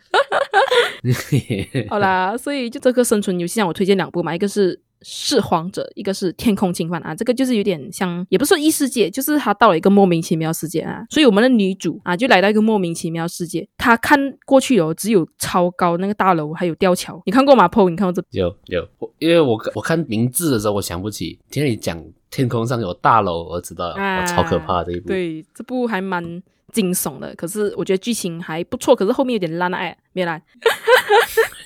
[1.88, 7.14] 好啦，所以就这个生存游戏让我推荐两部嘛，一个是《弑皇者》，一个是《天空侵犯》啊。
[7.14, 11.04] 这个就是有点像，也不是异世界，就是他到了一个莫名其妙世界啊。
[11.10, 17.20] 所以我们的女主啊，就来到一个莫名其妙世界，她看过去哦，只有超高那个大楼，还有吊桥。
[17.26, 18.24] 你看过吗？PO，你看过这？
[18.30, 21.38] 有有，我因为我我看名字的时候，我想不起。
[21.50, 25.08] 听你讲天空上有大楼，我知道了，啊，超可怕的一部。
[25.08, 30.42] 对，这部还蛮惊悚的，可是我觉得剧情还不错，可是后面有点烂啊，哎，没烂。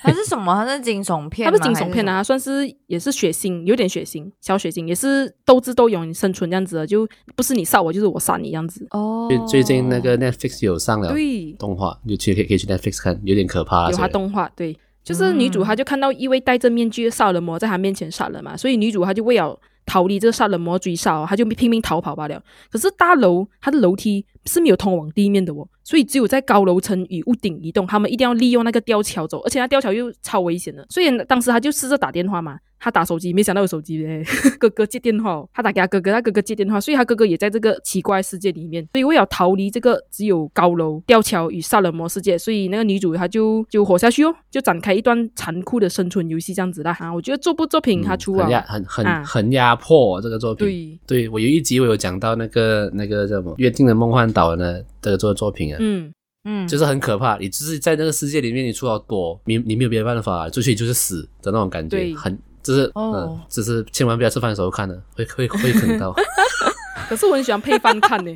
[0.03, 0.55] 它是什么？
[0.65, 1.45] 它是惊悚片？
[1.47, 8.87] 它不是惊悚片啊，它算是也是血腥，有点血腥，小血腥，也是斗智斗勇生存这样子的，就不是你杀我就是我杀你这样子。
[8.91, 13.91] 哦最，最近那个 Netflix 有上了对，动画，就去可以可以去 Netflix 看，有点可怕啊。
[13.91, 22.43] 有它动画，对，就是女主嗯她就看到一位戴着面具的杀人魔在她面前杀人嘛，所以女主她就为了逃离这个杀人魔追杀、哦，她就拼命逃跑罢了。
[22.71, 34.23] 可是大楼它的楼梯是没有通往地面的哦，所以只有在高楼层与屋顶移动，他们一定要利用那个吊桥走，而且那吊桥又超危险的，所以当时他就试着打电话嘛，他打手机，没想到有手机嘞，
[34.61, 46.95] 哥哥接电话、哦，他打给他哥哥，他哥哥接电话，所以他哥哥也在这个奇怪世界里面，所以为了逃离这个只有高楼、吊桥与杀人魔世界，所以那个女主她就就活下去哦，就展开一段残酷的生存游戏这样子啦。
[47.01, 49.25] 啊，我觉得这部作品它出了，很很啊。
[49.25, 50.99] 很压迫这个作品。
[51.07, 56.13] 对，对我有一集我有讲到那个那个叫什么《约定的梦幻岛》呢，这个作作品啊，嗯，
[56.45, 57.37] 嗯，就是很可怕。
[57.39, 66.15] 你就是在那个世界里面，你出了躲，你你没有别的办法，出去就是死的那种感觉对，很就是哦嗯，就是千万不要吃饭的时候看的，会会会啃到。
[67.09, 68.31] 可是我很喜欢配饭看呢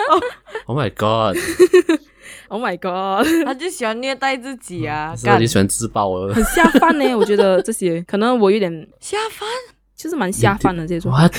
[0.66, 9.48] Oh my god！，Oh my god，他就喜欢虐待自己啊，干喜欢自爆哦很下饭呢，我觉得这些可能我有点下饭。
[9.94, 11.32] 就是蛮下饭的这种，？What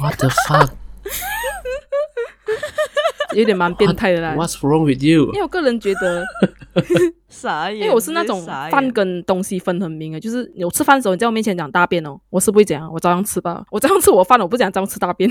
[0.00, 0.70] What the fuck？
[3.34, 4.34] 有点蛮变态的啦。
[4.38, 5.26] What's wrong with you？
[5.32, 6.24] 因为我个人觉得，
[7.28, 15.30] 傻眼，因为我是那种饭跟东西分很明的，就是我吃饭的时候你在我面前讲大便哦，我是不会这样，我照样吃吧，我照样吃我饭，我不讲照样吃大便，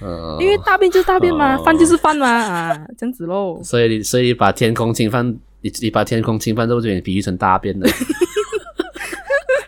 [0.00, 1.62] 呃因为大便就是大便嘛，哦。
[1.64, 3.60] 饭就是饭嘛 啊，这样子喽。
[3.62, 5.26] 所以你所以你把天空侵犯，
[5.60, 7.88] 你你把天空侵犯这部电影比喻成大便了，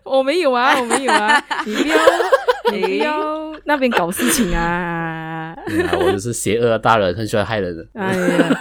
[0.05, 1.97] 我没有啊，我没有啊，你不要，
[2.73, 5.55] 你不要那边搞事情啊！
[5.57, 5.65] 啊
[5.99, 7.87] 我就是邪恶的大人，很喜欢害人的。
[7.95, 8.61] 哎呀，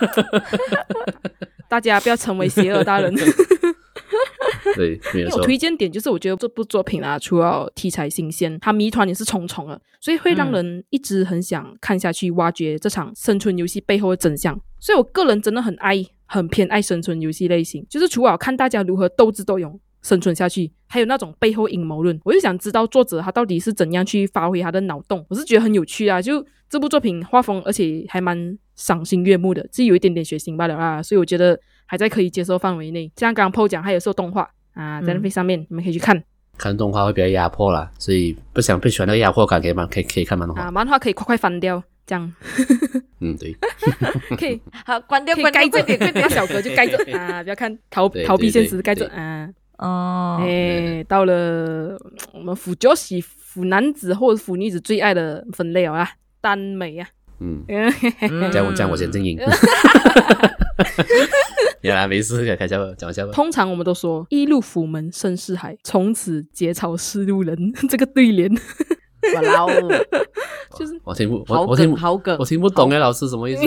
[1.69, 3.13] 大家不要成为邪恶大人。
[4.75, 4.99] 对，
[5.31, 5.41] 我。
[5.43, 14.59] 推荐点就是，我觉得这部作品啊，除了题材新鲜，它谜团也是重重的，所以会让人一直很想看下去，挖掘这场生存游戏背后的真相。
[14.79, 19.79] 所以我个人真的很爱，很偏爱生存游戏类型，就是除了看大家如何斗智斗勇。
[20.03, 26.21] 生存下去，还有那种背后阴谋论，我就想知道作者他到底是怎样去发挥他的脑洞，我是觉得很有趣啊。
[26.21, 33.11] 就这部作品画风，而且还蛮赏心悦目的，只有一点点血腥罢了啦，所以我觉得还在可以接受范围内。
[33.15, 36.21] 像刚刚 PO 讲，还有受动画啊，在 Netflix 上面、你们可以去看
[36.57, 40.63] 看动画会比较压迫啦，所以不想不喜欢那个压迫感，可以漫可以可以看漫画。
[40.63, 42.33] 啊，漫画可以快快翻掉，这样
[43.21, 43.55] 嗯，对，
[44.37, 46.29] 可以好，关掉，关掉，盖着快点，快点那。
[46.29, 49.49] 小哥就盖着啊，不要看逃逃避现实，盖着啊。
[49.83, 51.97] 哦，哎，到了
[52.33, 57.07] 我们腐角喜腐男子或者腐女子最爱的分类啊，耽美啊。
[57.39, 57.91] 嗯， 嗯
[58.51, 59.37] 这样我这样我先静音。
[61.81, 63.31] 原来没事，开笑吧，讲一下吧。
[63.33, 67.57] 通常我们都说一入府门深似海，从此结草是路人，
[67.89, 68.49] 这个对联
[69.35, 69.67] 哇啦哦，
[70.79, 72.45] 就是我听不，好我我听梗，好梗我。
[72.45, 73.65] 听不懂哎，老师什么意思？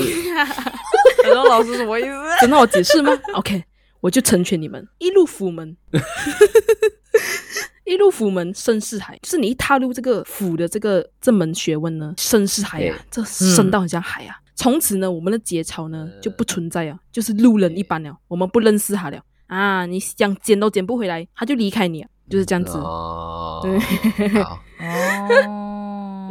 [1.27, 2.11] 然后老师什么意思？
[2.41, 3.63] 等到我解释吗？OK，
[4.07, 5.77] 我就成全你们，一入府门。
[7.85, 14.37] 一入府门深似海，就是你一踏入这个府的这个这门学问呢，深似海啊，这深到很像海啊。
[14.55, 19.21] 从此呢，我们的节操呢就不存在啊，就是路人一般了，我们不认识他了。
[19.49, 19.85] 啊。
[19.87, 22.79] 你想捡都捡不回来，他就离开你，就是这样子。
[22.79, 24.63] 哦，对，好，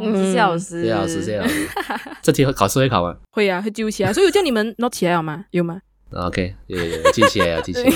[0.00, 1.68] 谢谢老师，谢谢老师，谢谢老师。
[2.22, 3.16] 这题考试会考吗？
[3.32, 5.44] 会啊，会记不起来，所以我叫你们 not 起来好吗？
[5.50, 5.80] 有吗？
[6.10, 7.92] ？OK，有有有，记起来了，记起来。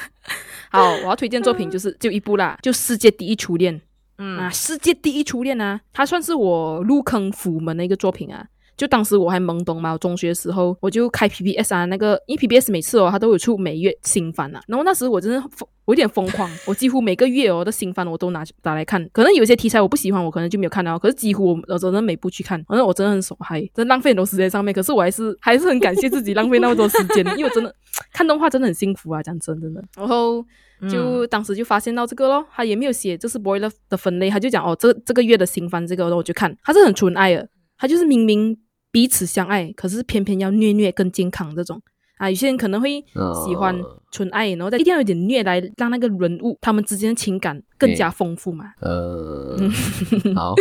[0.70, 3.74] 好，我要推荐作品就是就一部啦，就《世界第一初恋》
[4.18, 8.46] 嗯啊，《世界第一初恋》啊，它算是我入坑腐门的一个作品啊。
[8.76, 19.06] 就当时我还懵懂嘛，我中学的时候我就开 PPS 啊，那个因为 PPS 每次哦它都有出每月新番啊，然后那时我真的疯，我有点疯狂，我几乎每个月哦的新番我都拿拿来看。
[19.12, 24.72] 可能有些题材我不喜欢，我可能就没有看到，可是几乎我我真的每部去看，反正我真的很手嗨，真的浪费很多时间上面。
[24.72, 27.74] 可是我还是还是很感谢自己浪费那么多时间，因为我真的
[28.12, 29.84] 看动画真的很幸福啊，讲真真的。
[29.96, 30.44] 然后
[30.90, 37.48] 就当时就发现到这个咯，他也没有写这是 boy love 的分类，他就讲哦，这这个月的新番这个，然后我就看，他是很纯爱的，
[37.82, 38.56] 他就是明明
[38.92, 41.82] 彼此相爱，可是偏偏要虐虐更健康这种
[42.18, 43.04] 啊，有些人可能会
[43.44, 48.66] 喜欢哦纯爱，然后再一定要有点虐来让那个人物他们之间的情感更加丰富嘛。
[48.80, 49.56] 呃，
[50.36, 50.54] 好，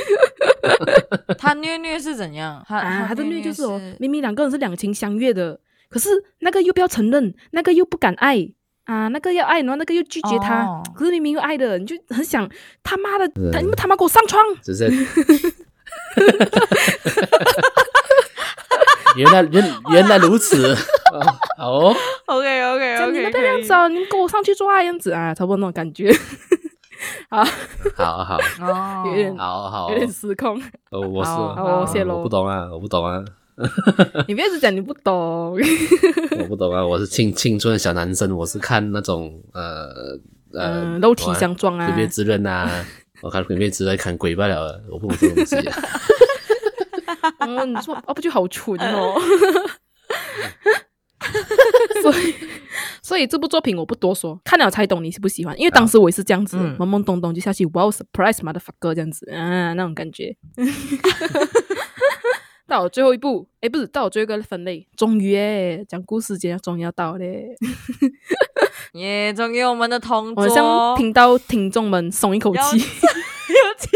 [1.38, 2.66] 他虐虐是怎样？
[2.68, 5.60] 他啊，他的虐虐就是哦，明明两个人是两情相悦的，
[5.90, 6.10] 可是
[6.40, 8.50] 那个又不要承认，那个又不敢爱
[8.86, 12.50] 啊，那个要爱，然后那个又拒绝他，哦可是明明又爱的，你就很想
[12.82, 14.44] 他妈的，他你们他妈给我上床！
[14.64, 14.90] 只是。
[19.18, 20.74] 原来原原来如此，
[21.60, 21.94] 哦
[22.26, 26.10] ，OK OK 讲你 OK，们不要这样子哦，你们跟我上去做爱这样子啊，差不多那种感觉，
[27.30, 27.44] 好。
[27.96, 29.90] 好哦，有点好好。
[29.92, 30.58] 有，点失控。
[30.92, 31.30] 哦，我是。
[31.30, 33.22] 好好谢喽我不懂啊，我不懂啊，
[34.28, 35.58] 你别一直讲你不懂，
[36.40, 39.90] 我不懂啊，我是青青春的小男生，我是看那种呃
[40.54, 41.90] 呃嗯，肉体相撞啊。
[41.90, 42.70] 特别滋润啊，
[43.22, 45.78] 我看鬼灭之刃看鬼罢了了，我不懂这种东西啊。
[47.40, 49.20] 哦， 你说哦，不就好蠢哦？
[52.02, 52.34] 所以，
[53.04, 55.58] 所以这部作品我不多说，看了才懂你喜不喜欢。
[55.60, 60.36] 因为当时我也是这样子，嗯懵懵懂懂就下去，哇，surprise motherfucker 这样子，啊，那种感觉。
[62.68, 67.50] 到我最后一步，诶，不是，到我最后一个分类，终于诶，讲故事节终于要到嘞，
[68.94, 72.80] 耶，终于我们的同桌我像听到听众们松一口要气。
[73.52, 73.90] 要结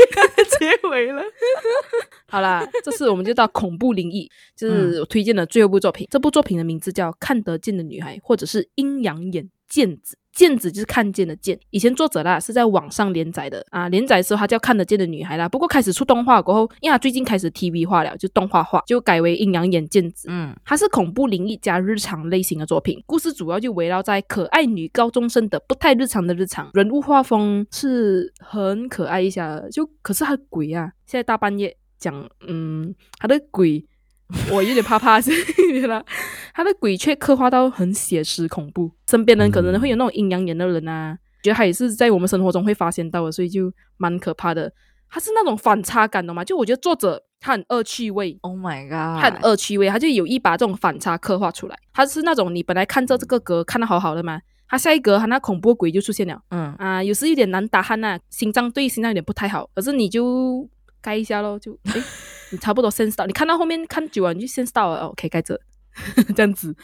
[0.60, 1.24] 结尾了。
[2.28, 6.06] 好啦，这次我们就到恐怖灵异，就是我推荐的最后一部作品。
[6.12, 10.16] 这部作品的名字叫《看得见的女孩》，或者是《阴阳眼毽子》。
[10.36, 11.58] 见子就是看见的见。
[11.72, 15.50] 以前作者啦是在网上连载的啊，连载的时候它叫《看得见的女孩》啦。
[15.50, 20.28] 不过开始出动画过后，因为它最近开始 TV 化了，就动画化，就改为《阴阳眼见子》。
[20.32, 33.86] 嗯它是恐怖灵异加日常类型的作品，故事主要就围绕在可爱女高中生的不太日常的日常，人物画风是很可爱一下的，就可是他鬼啊，现在大半夜讲，嗯，他的鬼。
[34.52, 35.32] 我有点怕怕，是
[35.88, 36.04] 啦，
[36.54, 44.72] 他的鬼却刻画到很写实恐怖，身边人可能会有那种阴阳眼的人啊，觉得他也是在我们生活中会发现到的，所以就蛮可怕的。
[45.08, 51.78] 他是那种反差感的嘛，就我觉得作者他很恶趣味，，Oh my god，他很恶趣味，他就有意把这种反差刻画出来。
[51.94, 56.42] 他是那种你本来看着这个格看的好好的嘛，他下一格他那恐怖鬼就出现了。
[56.50, 56.74] 嗯。
[56.80, 60.68] 啊，有时有点难打鼾呐、心脏对心脏有点不太好，可是你就
[61.00, 62.02] 盖一下咯，就诶，
[62.56, 65.60] 你差不多 sense 到，你看到后面看久了你就 sense 到了，哦，可以盖着。
[66.36, 66.76] 这样子，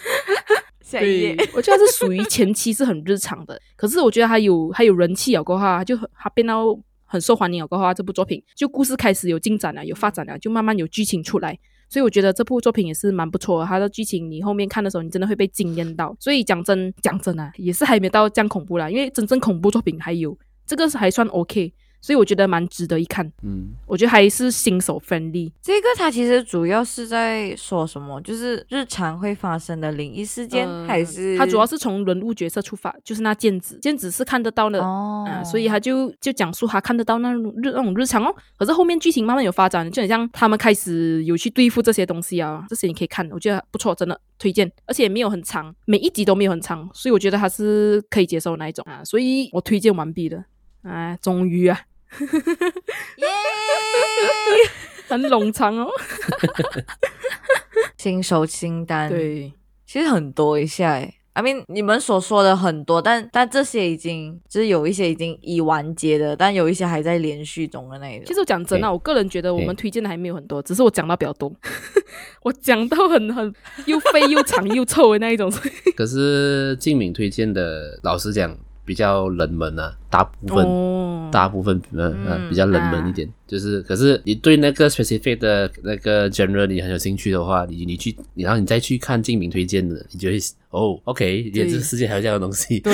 [0.82, 6.66] 下一页，我觉得是属于前期是很日常的，可是我觉得它有它有人气了过后啊，就很它变到
[7.06, 11.58] 很受欢迎了过后啊，这部作品就故事开始有进展了，有发展了，就慢慢有剧情出来。
[11.90, 16.16] 所以我觉得这部作品也是蛮不错的，它的剧情你后面看的时候，你真的会被惊艳到。
[16.22, 23.32] 所以讲真讲真啊，也是还没到这样恐怖啦，因为真正恐怖作品还有这个是还算 OK，所以我觉得蛮值得一看。
[23.44, 28.20] 嗯，我觉得还是新手 friendly，这个它其实主要是在说什么？
[28.22, 34.82] 就是日常会发生的灵异事件，呃还是它主要是从人物角色出发，就是那剑子，剑子是看得到的。
[34.82, 50.44] 哦啊，所以他就就讲述他看得到那种日那种日常哦，可是后面剧情慢慢有发展，就很像他们开始有去对付这些东西啊，这些你可以看，我觉得不错，真的推荐，而且也没有很长，每一集都没有很长，所以我觉得还是可以接受那一种啊，所以我推荐完毕了，
[50.82, 51.80] 啊，终于啊，
[53.18, 53.28] 耶，
[55.08, 55.90] 很冗长哦，
[57.98, 59.54] 新手清单，，对，
[59.86, 61.16] 其实很多一下诶。
[61.34, 68.26] I mean，你们所说的很多，但但这些已经就是有一些已经已完结的，但有一些还在连续中的那一种。
[68.26, 71.50] 其实我讲真啊，对我个人觉得我们对推荐的还没有很多，只是我讲到比较多，
[72.44, 73.56] 我讲到很很
[73.86, 75.50] 又肥又长又臭的那一种。
[75.50, 78.54] 所以可是静敏推荐的，老实讲
[78.84, 83.28] 比较冷门啊，大部分、哦，大部分嗯比较冷门一点。
[83.48, 90.38] 就是，可是你对那个 specific 的那个 genre 你很有兴趣的话，你你去，你然后你再去看静敏推荐的，你就会
[90.70, 92.80] 哦，OK，原来这对世界还有这样的东西。
[92.80, 92.94] 对，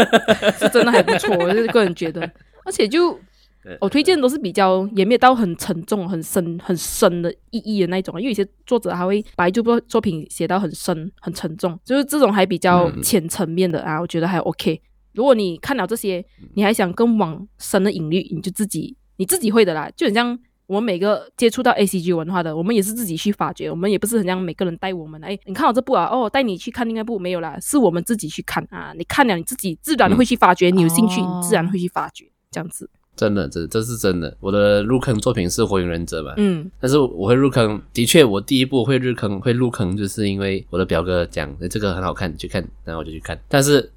[0.58, 2.22] 是真的还不错，我就是个人觉得，
[2.64, 3.18] 而且就
[3.78, 13.02] 我推荐都是比较也没有到很沉重、很深、很深的意义的那一种，因为有些作者他会把一部作品写到很深、很沉重，就是这种还比较嗯。
[13.02, 14.80] 浅层面的啊，我觉得还 OK。
[15.12, 20.38] 如果你看了这些，你还想更往深的隐喻，你就自己你自己会的啦，就很像。
[20.66, 25.20] 我们每个接触到 A C G 文化的，我们也是自己去发掘，我们也不是很像每个人带我们。
[25.24, 28.92] 哎，你看我这部啊，哦，带你去看另外一部没有啦，是我们自己去看啊。
[28.96, 32.88] 你看了你自己自然会去发掘，你有兴趣，哦你自然会去发掘，这样子。
[33.16, 34.36] 真的，这这是真的。
[34.38, 43.36] 我的入坑作品是《火影忍者》嘛，嗯但是我会入坑，的确，我第一部会入坑，会入坑，就是因为我的表哥讲，诶这个很好看，你去看，然后我就去看。
[43.48, 43.82] 但是，嗯《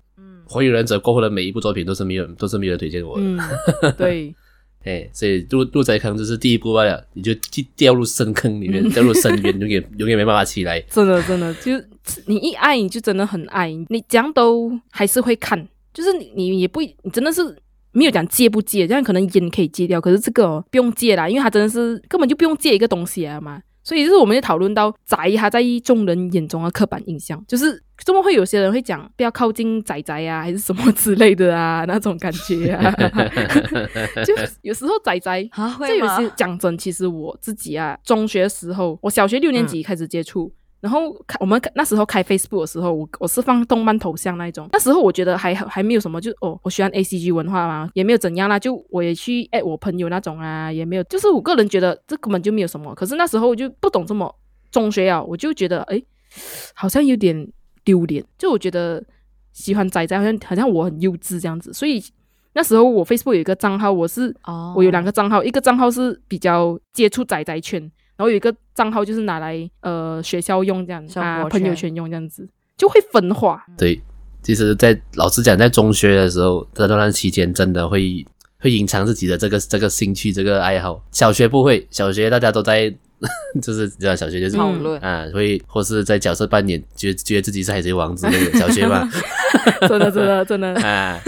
[0.54, 3.24] 火影忍者》过后的每一部作品都是没有，都是没有人推荐我的。
[3.26, 3.40] 嗯，
[3.98, 4.36] 对，
[4.84, 10.80] 哎，所以入入宅坑就是第一步罢了，你就去掉入深坑里面，掉入深渊，永远永远没办法起来。
[10.92, 11.90] 真的真的，就是
[12.28, 17.42] 你一爱你就真的很爱，你怎样都还是会看，就是你你也不你真的是
[17.92, 23.62] 没有讲戒不戒，这样可能烟可以戒掉，可是这个、哦、不用戒啦，因为它真的是根本就不用戒一个东西啊嘛。
[23.84, 32.92] 所以就是我们就讨论到宅，他在众人眼中的刻板印象，就是怎么会有些人会讲不要靠近仔仔啊，还是什么之类的啊，那种感觉啊，
[34.26, 36.08] 就有时候仔仔啊，这有？
[36.08, 40.54] 些讲真，其实我自己啊，中学时候，我小学六年级开始接触。
[40.84, 44.68] 然后开我们那时候开 Facebook 的时候，我我是放动漫头像那一种。
[44.74, 48.60] 那时候我觉得还还没有什么，就哦，我喜欢 A C G 文化嘛，也没有怎样啦。
[48.60, 51.04] 就我也去哎，我朋友那种啊，也没有。
[51.06, 52.94] 就是我个人觉得这根本就没有什么。
[52.96, 54.36] 可是那时候我就不懂这么
[54.72, 56.04] 中学啊，我就觉得哎，
[56.76, 57.48] 好像有点
[57.86, 58.22] 丢脸。
[58.38, 59.02] 就我觉得
[59.54, 61.72] 喜欢仔仔，好像好像我很幼稚这样子。
[61.72, 62.04] 所以
[62.52, 72.48] 那时候我 Facebook 有一个账号，我是哦我有两个账号，一个账号是比较接触仔仔圈，然后有一个账号就是拿来呃学校用这样子啊，朋友圈用这样子，
[72.78, 73.64] 就会分化。
[73.78, 74.02] 对，
[74.42, 78.26] 其实在，老实讲，在中学的时候，在那段期间，真的会
[78.60, 81.04] 会隐藏自己的这个这个兴趣、这个爱好。
[81.12, 82.94] 小学不会，小学大家都在，
[83.62, 88.60] 就是知道小学就是讨论啊，会或是在角色扮演，觉得觉得自己是海贼王之类的。
[88.60, 89.10] 小学嘛，
[89.88, 91.20] 真的真的真的，啊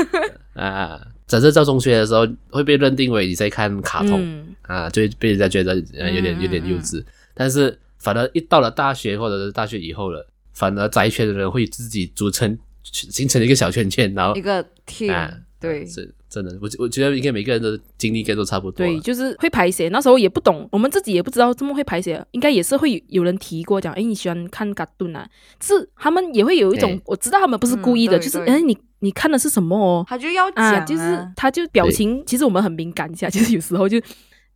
[0.56, 7.04] 啊，只是到中学的时候会被认定为你在看卡通、嗯，啊，就会被人家觉得呃有点嗯有点嗯幼稚。
[7.34, 18.88] 但是反而一到了大学或者是大学以后了，反而宅圈的人会自己组成形成一个小圈圈，然后一个 team，、啊，对，是真的，我我觉得应该每个人的经历应该都差不多啊。
[18.88, 19.90] 对，就是会排写。
[19.90, 25.28] 那时候也不懂，我们自己也不知道这么会排写，应该也是会有人提过讲，哎，你喜欢看卡顿啊？
[25.62, 30.04] 是他们也会有一种，我知道他们不是故意的，就是哎，你你看的是什么哦？
[30.08, 33.98] 他就要讲、啊，就是他就表情，其实我们很敏感一下， 就是有时候就，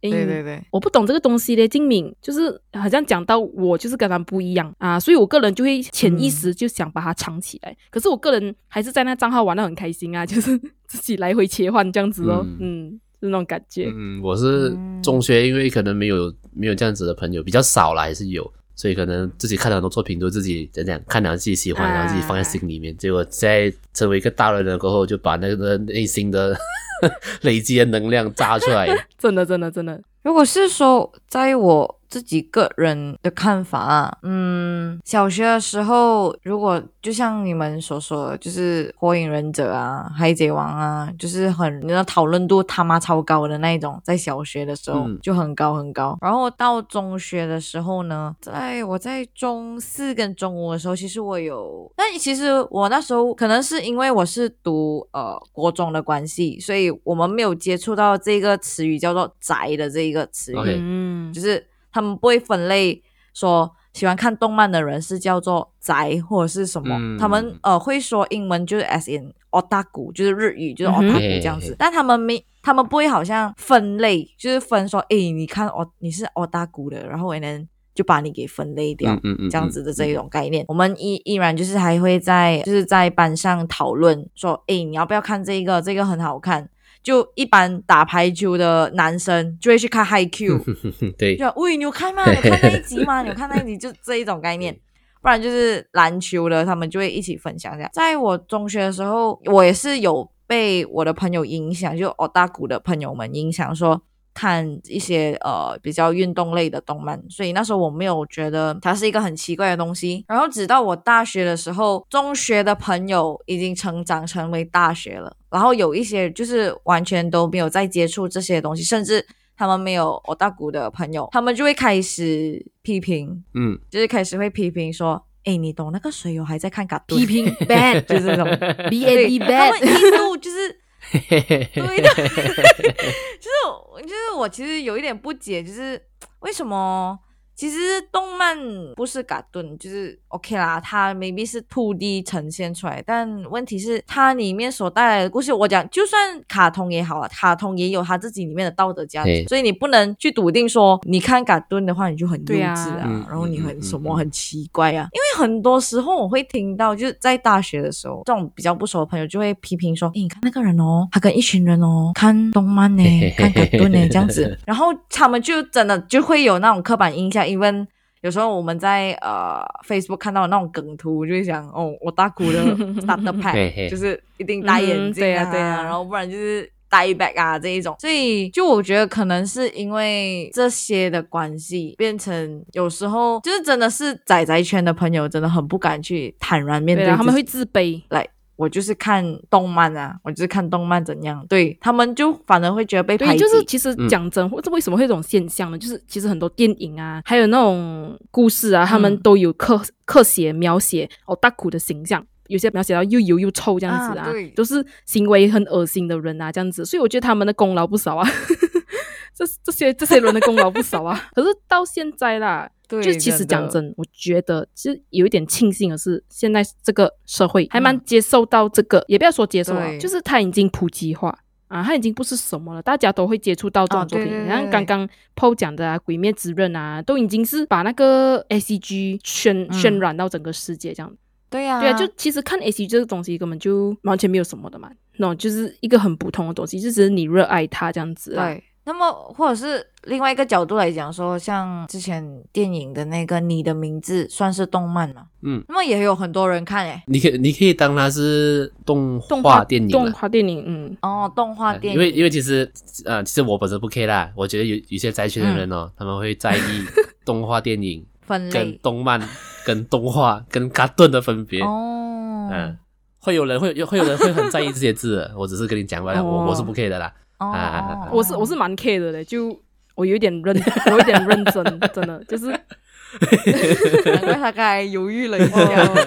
[0.01, 7.77] 哎，对对对，我不懂这个东西嘞，精敏就是好像讲到我就是跟他们不一样啊，所以我个人就会潜意识就想把它藏起来。
[7.91, 13.91] 可是我个人还是在那账号玩的很开心啊， 就是自己来回切换这样子哦，嗯，是那种感觉。
[13.95, 22.95] 嗯，我是嗯中学，因为可能没有没有这样子的朋友，比较少啦，还是有，所以可能自己看了很多作品，都自己怎样看了自己喜欢，啊然后自己放在心里面。
[22.95, 26.57] 结果在成为一个大人了过后，就把那个内心的
[27.43, 28.87] 累积的能量炸出来。
[29.19, 46.17] 真的，真的，真的，如果是说在我自己个人的看法啊，嗯，小学的时候，如果就像你们所说的，就是火影忍者啊、海贼王啊，就是很那讨论度他妈超高的那一种，在小学的时候、嗯就很高很高。
[46.21, 60.77] 然后到中学的时候呢，在我在中四跟中五的时候，其实我有，但其实我那时候可能是因为我是读呃国中的关系，所以我们没有接触到这个词语叫做宅的这一个词语。
[60.81, 61.65] 嗯，就是
[61.99, 63.01] 他们不会分类
[63.33, 79.13] 说喜欢看动漫的人是叫做宅或者是什么，嗯他们呃会说英文就是 as in otaku，就是日语就是 otaku 这样子，但他们没，他们不会好像分类，就是分说，诶，你看哦你是 otaku 的，然后我能就把你给分类掉。
[79.15, 85.81] 嗯嗯嗯，这样子的这一种概念，我们依依然就是还会在就是在班上讨论说，诶，你要不要看这个？
[85.81, 86.69] 这个很好看。
[87.01, 90.63] 就一般打排球的男生就会去看 High Q，
[91.01, 92.23] 嗯， 对就，喂，你有看吗？
[92.29, 93.21] 你有看那一集吗？
[93.23, 93.77] 你有看那一集？
[93.77, 94.77] 就这一种概念。
[95.21, 97.89] 不然就是篮球的，他们就会一起分享这样。
[97.93, 104.01] 在我中学的时候，我也是有被我的朋友影响，就我大鼓的朋友们影响，说
[104.39, 110.23] 看一些呃比较运动类的动漫，所以那时候我没有觉得它是一个很奇怪的东西。
[110.29, 119.25] 然后直到我大学的时候，中学的朋友已经成长成为大学了，然后有一些就是完全都没有再接触这些东西，甚至。
[119.61, 128.45] 他们没有我大谷的朋友，他们就会开始批评，嗯，就是开始会批评说：“哎，你懂那个水友还在看卡批评 bad 就是这种
[128.89, 130.73] B A D 他们 bad，一度就是
[131.11, 132.09] 对的，
[133.39, 136.01] 就是就是我其实有一点不解，就是
[136.39, 137.17] 为什么？
[137.59, 137.77] 其实
[138.09, 138.57] 动漫
[138.95, 163.03] 不是嘎顿，就是 OK 啦，它 maybe 是 two D 呈现出来，但问题是它里面所带来的故事，我讲就算卡通也好啊，卡通也有它自己里面的道德价值，所以你不能去笃定说你看嘎顿的话你就很幼稚啊，然后你很什么很奇怪啊，因为很多时候我会听到就是在大学的时候，这种比较不熟的朋友就会批评说，诶，你看那个人哦，他跟一群人哦看动漫呢，
[163.35, 167.48] 看嘎顿呢这样子，然后他们就真的就会有那种刻板印象。
[167.49, 167.87] 因为
[168.21, 172.61] 有时候我们在呃 Facebook 看到那种梗图，就会想哦，我大姑的
[173.01, 177.95] starter pack 就是一定戴眼镜啊，对啊，然后不然就是戴 bag 啊这一种。
[177.99, 188.27] 所以就我觉得可能是因为这些的关系，变成有时候就是真的是仔仔圈的朋友真的很不敢去坦然面对，他们会自卑来。
[188.59, 193.39] 我就是看动漫啊，我就是看动漫怎样，对他们就反而会觉得被排挤。
[193.39, 195.77] 就是其实讲真，这为什么会这种现象呢？
[195.77, 208.27] 就是其实很多电影啊，还有那种故事啊，他们都有刻刻写描写哦大苦的形象，有些描写到又油又臭这样子啊，都是行为很恶心的人啊这样子，所以我觉得他们的功劳不少啊，
[209.33, 211.29] 这这些这些人的功劳不少啊。
[211.33, 212.69] 可是到现在啦。
[212.89, 221.29] 就其实讲真，我觉得其实有一点庆幸的是，现在这个社会还蛮接受到这个，也不要说接受，就是它已经普及化
[221.67, 224.33] 啊，它已经不是什么了，大家都会接触到这种作品。
[224.45, 231.15] 然后刚刚 PO 讲的啊，《鬼灭之刃》啊，都已经是把那个 A C G 渲渲染到整个世界这样。
[231.51, 238.33] 对呀，对啊，就其实看 A C G 这个东西根本就完全没有什么的嘛，那就是一个很普通的东西，就只是你热爱它这样子。
[238.33, 238.63] 对。
[238.89, 245.27] 那么，或者是另外一个角度来讲，说像之前电影的那个《你的名字》算是动漫嘛？
[245.43, 246.99] 嗯，那么也有很多人看诶。
[247.05, 251.99] 你可以你可以当它是动画电影，动画电影，嗯，哦，动画电影。
[251.99, 252.67] 因为因为其实
[253.05, 256.61] 呃，其实我本身不 care 啦，我觉得有有些宅圈的人哦，他们会在意
[257.23, 259.21] 动画电影分跟动漫、
[259.67, 262.49] 跟动画、跟卡顿的分别哦。
[262.51, 262.75] 嗯，
[263.21, 267.13] 会有人会有会有人会很在意这些字，我只是跟你讲完，我我是不 care 的啦。
[267.39, 269.57] 哦，我是我是蛮 care 的嘞，就
[269.95, 270.55] 我有点认，
[270.87, 271.63] 我 有点认真，
[271.93, 275.57] 真的就是，难怪他刚才犹豫了一下，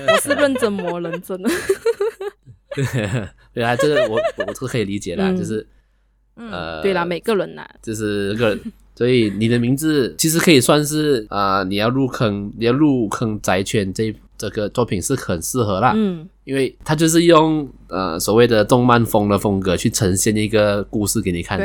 [0.09, 1.51] 我是认真磨人，真的。
[3.53, 5.67] 对啊，这个我我是可以理解的，就是
[6.37, 8.61] 呃，对啦，每个人呐，就是个人，
[8.95, 14.15] 所以你的名字其实可以算是啊，你要入坑，你要入坑宅圈这。
[14.43, 21.65] 这个作品是很适合啦，嗯，因为它就是用呃所谓的动漫风的风格去呈现一个故事给你看的。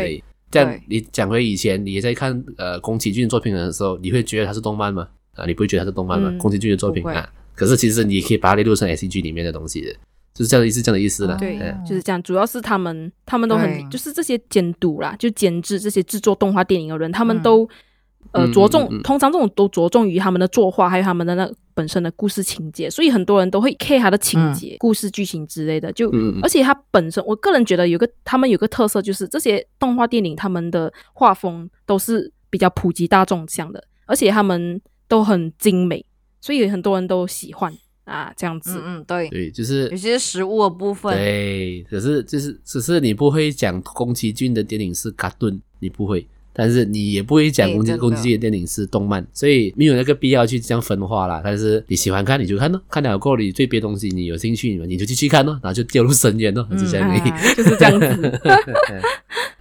[0.51, 5.07] 这样你讲回以前你在看呃宫崎骏作品的时候，你会觉得它是动漫吗？
[5.34, 6.32] 啊，你不会觉得它是动漫吗？
[6.39, 9.91] 宫崎骏的作品啊，可是其实你可以把它列入成 S C G 里面的东西的，
[10.36, 11.36] 就是这样的意思，这样的意思啦。
[11.36, 12.21] 对，就是这样。
[12.21, 17.67] 主要是他们，他们都很，就是这些监督啦，就监制这些制作动画电影的人，他们都。
[18.32, 25.91] 呃，着重通常这种都着重于他们的作画，还有他们的那本身的故事情节，所以很多人都会 care 他的情节、故事剧情之类的。
[25.93, 26.11] 就
[26.41, 36.03] 而且他本身，我个人觉得有个他们有个特色，就是这些动画电影他们的画风都是比较普及大众向的，而且他们都很精美，
[36.41, 37.71] 所以很多人都喜欢
[38.05, 38.82] 啊这样子。
[38.84, 41.15] 嗯，对，对，就是有些食物的部分。
[41.15, 46.28] 对，可是就是只是你不会讲宫崎骏的电影是卡顿，你不会。
[46.58, 51.39] 但是你也不会讲攻击攻击的电影是动漫，所以没有那个必要去这样分化啦。
[51.43, 57.08] 但是你喜欢看你就看咯，看了过你对别东西你有兴趣，你就继续看咯，然后就掉入深渊咯，就这样
[57.55, 58.41] 就是这样子。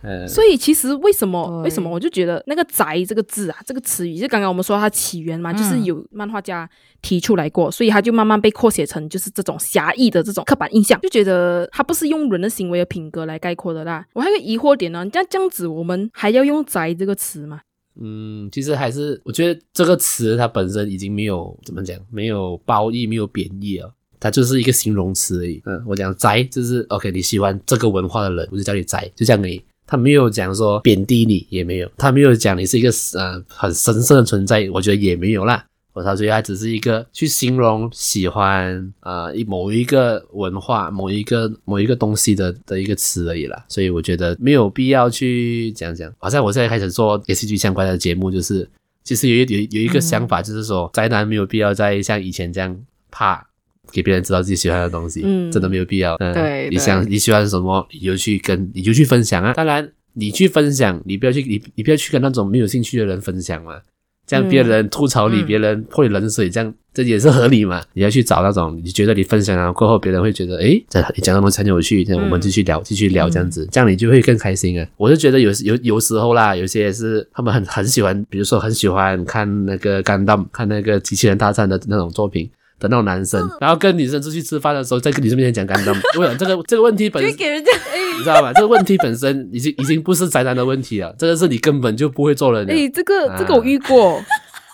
[0.28, 6.68] 所以其实为什么为什么我就觉得那个“宅”这个字啊，这个词语，就刚刚我们说它起源嘛，就是有漫画家
[7.02, 14.06] 提出来过，所以它就慢慢被扩写成就是这种狭义的这种刻板印象，就觉得它不是用人的行为和品格来概括的啦。
[14.12, 17.60] 我还有个疑惑点呢，像这样子，我们还要用“宅”这个词吗？
[18.00, 25.62] 嗯，其实还是我觉得这个词它本身已经没有怎么讲，没有褒义，没有贬义了，它就是一个形容词而已。
[25.64, 29.62] 嗯，我讲“宅”就是 OK，你喜欢这个文化的人，我就叫你“宅”，就像你。
[29.88, 35.64] 他没有讲说贬低你，也没有，他没有讲你是一个呃很神圣的存在，我觉得也没有啦。
[35.96, 43.64] 或者所以它只是一个去形容喜欢呃一某一个文化、某一个某一个东西的的一个词而已啦。
[43.66, 46.12] 所以我觉得没有必要去讲讲。
[46.18, 48.68] 好像我现在开始做 A C G 相关的节目，就是
[49.02, 52.78] 其实有一有有一个想法，就是说宅男没有必要再像以前这样
[53.10, 53.46] 怕。
[53.92, 56.16] 给别人知道自己喜欢的东西，嗯真的没有必要。
[56.16, 59.52] 嗯你想你喜欢什么，你就去跟你就去分享啊。
[59.54, 63.80] 当然，你去分享，你不要去你你不要去跟那种没有兴趣的人分享嘛。
[64.26, 67.80] 这样别人吐槽你，嗯别人泼你冷水，这样这也是合理嘛？
[67.92, 74.86] 你要去找那种你觉得你分享了过后，别人会觉得诶，这你讲的东西很有趣，这样我们继续聊，继续聊这样子，这样你就会更开心啊。
[74.96, 82.50] 我就觉得有有有时候啦，有些是他们很很喜欢，比如说很喜欢看那个干弹，看那个机器人大战的那种作品。
[82.78, 87.72] 的那种男生，然后跟女生出去吃饭的时候，在跟女生面前讲干弹， 我想这个这个问题本身给人家
[88.16, 88.52] 你知道吧？
[88.52, 92.72] 这个问题本身已经已经不是宅男的问题了，这个是你根本就不会做人的。
[92.72, 94.22] 哎，这个啊这个我遇过，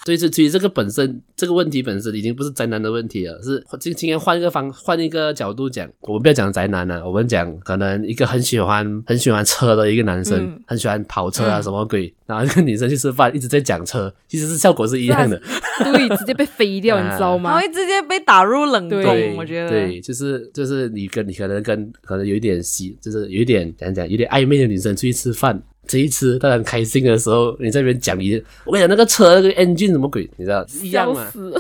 [0.05, 15.41] 所以这其实这个本身这个问题本身已经不是宅男的问题了，是今今天换一个方换一个角度讲，我们不要讲宅男了，我们讲可能一个很喜欢很喜欢车的一个男生，嗯很喜欢跑车啊嗯什么鬼，然后跟女生去吃饭一直在讲车，其实是效果是一样的。
[15.85, 17.61] 对，直接被飞掉，啊 你知道吗他？
[17.61, 19.69] 会直接被打入冷对宫，我觉得。
[19.69, 31.23] 对，就是就是你跟你可能跟可能有一点喜，就是有一点讲讲有点暧昧的女生出去吃饭，这一吃当然开心的时候，你在那边讲你，我跟你讲那个车那个 engine 什么鬼，你知道一样嘛？
[31.27, 31.55] 笑死，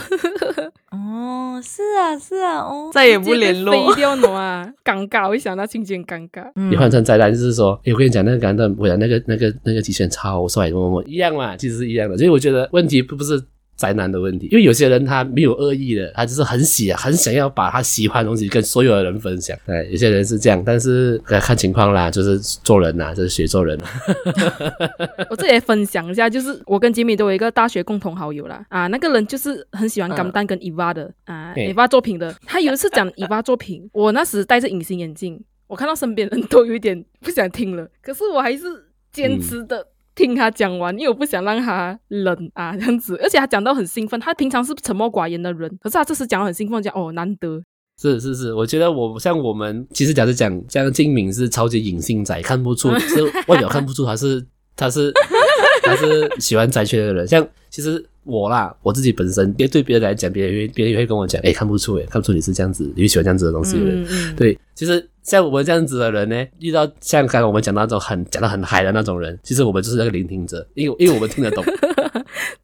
[0.90, 3.88] 哦，是啊，是啊，哦，再也不联络被。
[3.88, 6.50] 飞掉呢啊，尴尬，我一想到情节尴尬。
[6.54, 12.16] 你换成宅男就是说，诶，我跟你讲那个感动，我讲那个那个那个机器人超帅，么么么一样嘛，其实是一样的。
[12.16, 13.38] 所以我觉得问题不不是
[13.76, 19.58] 宅男的问题，因为有些人他没有恶意的，他就是很喜很想要把他喜欢的东西跟所有的人分享。
[19.66, 23.78] 对，有些人是这样，但是呃看情况啦，就是做人呐，就是学做人。
[25.30, 32.34] 我这里也分享一下，就是我跟吉米都有一个大学共同好友啦，啊，那个人就是很喜欢嗯钢蛋跟 Eva 的、啊对，Eva 作品的。
[32.46, 38.62] 他有一次讲 Eva 作品，我那时戴着隐形眼镜，我看到身边人都有一点不想听了，可是我还是
[39.12, 39.86] 坚持的。
[40.14, 43.16] 听他讲完，因为我不想让他冷啊，这样子。
[43.22, 47.62] 而且他讲到很兴奋，他平常是沉默寡言的人，可是他这次讲得很兴奋，讲哦难得，
[48.00, 54.44] 是是是，我觉得我像我们其实假设讲，像金敏是超级隐性仔，看不出 是外表看不出他是
[54.76, 55.12] 他是
[55.82, 57.26] 他是喜欢宅圈的人。
[57.26, 64.02] 像其实我啦，我自己本身别对别人来讲，别人会别人也会跟我讲，哎，看不出哎，看不出你是这样子，你会喜欢这样子的东西的人。
[64.02, 71.64] 嗯嗯，对，其实像我们这样子的人呢，遇到像刚刚我们讲到那种很讲的很嗨的那种人，其实我们就是那个聆听者，因为因为我们听得懂，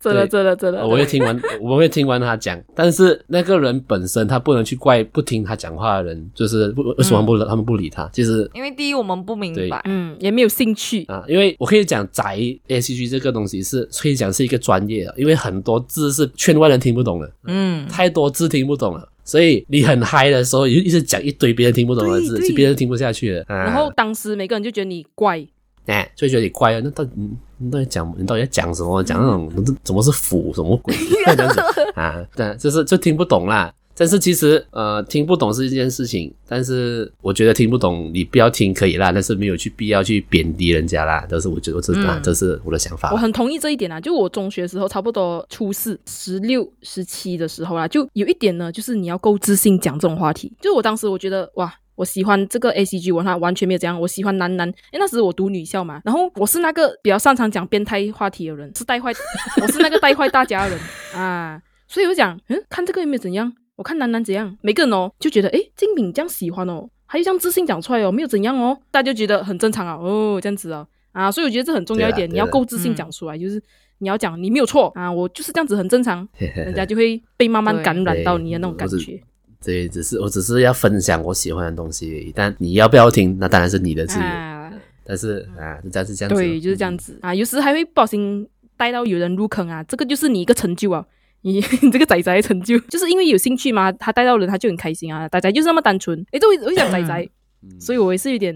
[0.00, 8.08] 真的真的真的，我会听完， 我们会听完他讲，但是那个人本身他不能去怪不听他讲话的人，就是不为什么不、他们不理他？
[8.12, 12.36] 其实因为第一我们不明白，嗯也没有兴趣，啊，因为我可以讲宅
[12.68, 19.08] A C G 这个东西是可以讲是一个专业的，因为很多字是圈外人听不懂的，嗯，太多字听不懂了。
[19.24, 23.44] 所以你很嗨的时候，你就一直讲一堆别人听不懂的字，别人听不下去了。
[23.46, 25.46] 啊、然后当时每个人就觉得你怪，
[25.84, 27.10] 哎，就觉得你怪啊，那到底
[27.58, 29.02] 你你到底讲你到底在讲什么？
[29.02, 30.94] 讲那种怎么是腐什么鬼
[31.36, 31.60] 这样子
[31.94, 32.24] 啊？
[32.34, 33.72] 对，就是就听不懂啦。
[34.00, 41.26] 但是其实呃听不懂是一件事情，但是我觉得听不懂你不要听可以啦，但是没有去必要去贬低人家啦。
[41.28, 43.16] 这是我觉得这、啊嗯这是我的想法我。
[43.16, 44.00] 很同意这一点啊。
[44.00, 50.52] 就我中学的时候，差不多初四、十六、十七的时候啦，就有一点呢，就是你要够自信讲这种话题。
[50.60, 51.74] 就我当时我觉得哇。
[51.98, 54.00] 我喜欢这个 A C G 文化，完全没有这样。
[54.00, 59.12] 我喜欢男男，因为那时我读女校嘛，然后我是那个比较擅长讲变态话题的人，是带坏，
[59.60, 60.78] 我是那个带坏大家的人
[61.20, 61.60] 啊。
[61.88, 63.52] 所以我讲，嗯，看这个有没有怎样？
[63.74, 64.56] 我看男男怎样？
[64.62, 73.60] 每个人哦就觉得，诶，金敏这样喜欢哦，还有这样自信讲出来哦，没有怎样哦，大家就觉得很正常啊，哦，这样子啊，啊，所以我觉得这很重要一点，你要够自信嗯讲出来，就是
[73.98, 79.20] 你要讲你没有错啊，我就是这样子很正常， 人家就会被慢慢感染到你的那种感觉
[79.64, 84.24] 对，只是我只是要分享我喜欢的东西而已，但你要不要听，那当然是你的自由。
[84.24, 84.72] 啊，
[85.04, 91.04] 但是啊，这样是这样子，对，就是这样子啊，有时还会不小心带到有人入坑啊，这个就是你一个成就啊。
[91.42, 95.28] 你 你这个仔仔的成就，就是因为有兴趣嘛，他带到人他就很开心啊。
[95.28, 97.28] 仔仔就是那么单纯，诶，这我我讲仔仔，
[97.62, 98.52] 嗯所以我也是有点，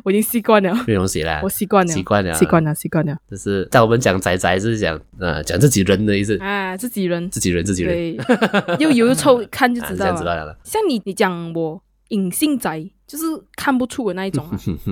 [0.04, 3.16] 我已经习惯了，没东西啦 我，习惯了，习惯了，习惯了，习惯了。
[3.30, 10.56] 就是在我们讲仔仔是讲呃讲自己人的意思，啊，自己人，自己人自己人，对，又油又臭，一 看就啊这样知知道。
[10.64, 13.24] 像你，你讲我隐性宅，就是
[13.56, 14.50] 看不出的那一种、啊。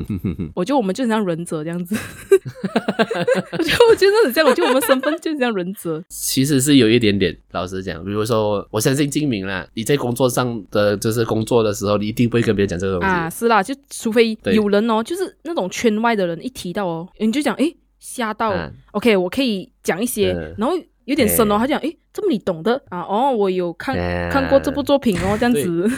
[0.56, 1.94] 我觉得我们就很像忍者这样子，
[3.52, 6.02] 我觉得我觉得很像，我觉得我们身份就很像忍者。
[6.08, 13.06] 其实是有一点点，老实讲，比如说，我相信精明啦，你在工作上的就是工作的时候，你一定不会跟别人讲这个东西。
[13.06, 21.56] 啊，是啦，就除非有人哦，就是那种圈外的人一提到哦，你就讲诶吓到、啊 o k 我可以讲一些，嗯然后有点深哦。
[21.56, 23.00] 哎他讲，诶，这么你懂的啊？
[23.02, 25.90] 哦，我有看、哎看过这部作品哦，这样子。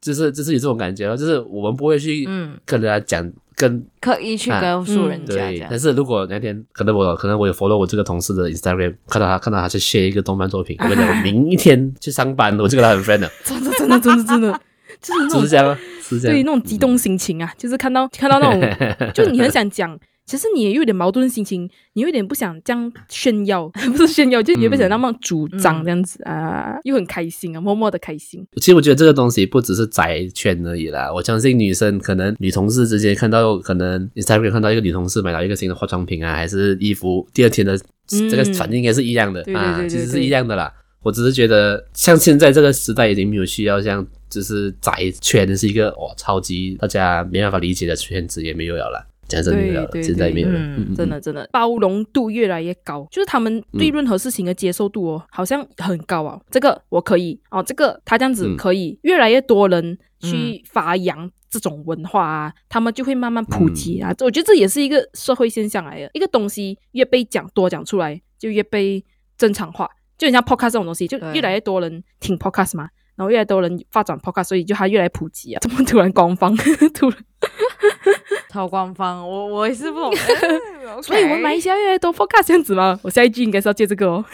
[0.00, 5.78] 就是就是有这种感觉哦，就是我们不会去嗯跟人家讲跟刻意去啊告诉人嗯家这对，但。
[5.78, 14.60] 是如果那天可能我可能我有 follow 我这个同事的 Instagram，看到他看到他去 share 一个动漫作品，我跟你讲，我明天去上班，我就跟他很 friend 了， 真的真的真的真的，
[15.02, 16.36] 就是那种就是这样啊，是这样。
[16.36, 19.98] 对那种激动心情啊，就是看到看到那种， 就你很想讲，
[20.28, 23.66] 其实你也有点矛盾心情，你有点不想这样炫耀，
[23.96, 28.46] 不是炫耀，就你也不想那么主张嗯这样子、啊，又很开心啊，默默的开心。
[28.56, 37.74] 其实我觉得这个东西不只是宅圈而已啦，我相信女生可能女同事之间看到，可能 Instagram 看到一个女同事买到一个新的化妆品啊，还是衣服，第二天的
[38.12, 40.70] 嗯这个反应应该是一样的、啊，其实是一样的啦。
[41.02, 49.06] 我只是觉得，像现在这个时代已经没有需要像就是宅圈是一个哦超级大家没办法理解的圈子，也没有了啦。
[49.28, 50.48] 讲真的没有了，对对现在没有
[50.96, 51.48] 真的真的。
[51.52, 56.40] 包容度越来越高，就是他们对任何事情的接受度哦，好像很高啊。
[56.50, 64.12] 这个我可以哦，这个他这样子嗯可以，越来越多人去发扬这种文化啊，他们就会慢慢普及啊。
[64.20, 69.04] 我觉得这也是一个社会现象来的，一个东西越被讲多讲出来，就越被
[69.36, 69.88] 正常化。
[70.16, 72.88] 就你像 podcast 这种东西，就越来越多人听 podcast 嘛，
[73.18, 75.58] 然后越来越多人发展 podcast，所以就它越来越普及啊。
[75.66, 76.56] 怎么突然官方
[76.94, 77.18] 突然？
[78.50, 80.10] 超官方，我我也是不懂。
[80.14, 82.98] 哎所以我们马来西亚越来越多 podcast 这样子吗？
[83.02, 84.24] 我下一句应该是要借这个哦。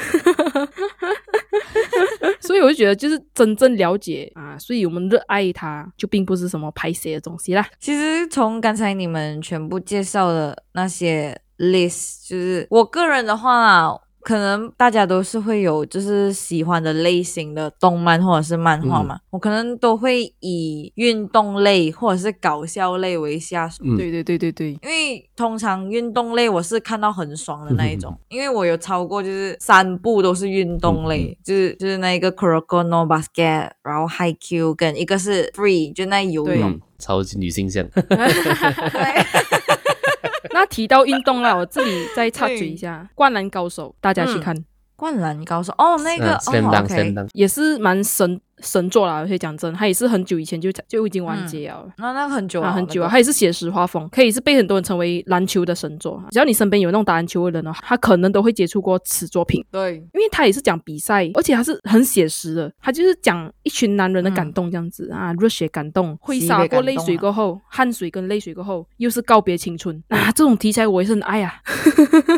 [2.40, 7.66] 所以我就觉得，就是真正了解啊，所以我们热爱它，就并不是什么拍写的东西啦。
[7.80, 23.84] 其实从刚才你们全部介绍的那些 list，就是我个人的话啦，可能大家都是会有就是喜欢的类型的动漫或者是漫画嘛，我可能都会以运动类或者是搞笑类为下手。
[23.84, 23.96] 嗯。
[23.98, 36.70] 对对对对对，因为通常运动类我是看到很爽的那一种，因为我有超过就是三部都是运动类，就是就是那一个 Kuroko no Basket，然后 Haikyuu 跟一个是 Free，就那游对泳。
[36.70, 37.86] 嗯，超级女性向。
[40.48, 44.54] 对那提到运动啦，我这里再插嘴一下，《灌篮高手》，大家去看，
[45.04, 49.16] 灌篮高手哦，那个哦 dunk，OK，也是蛮神神作啦。
[49.16, 51.86] 而且讲真，他也是很久以前就就已经完结了。
[51.98, 56.24] 那那个很久啊，很久啊，他也是写实画风，可以是被很多人称为篮球的神作。
[56.30, 59.60] 只要你身边有那种打篮球的人哦，他可能都会接触过此作品。
[59.70, 70.32] 个对，因为他也是讲比赛，而且他是很写实的，他就是讲一群男人的感动这样子、啊，热血感动，挥洒过泪水过后，汗水跟泪水过后，又是告别青春啊！
[70.32, 71.52] 这种题材我也是很爱啊，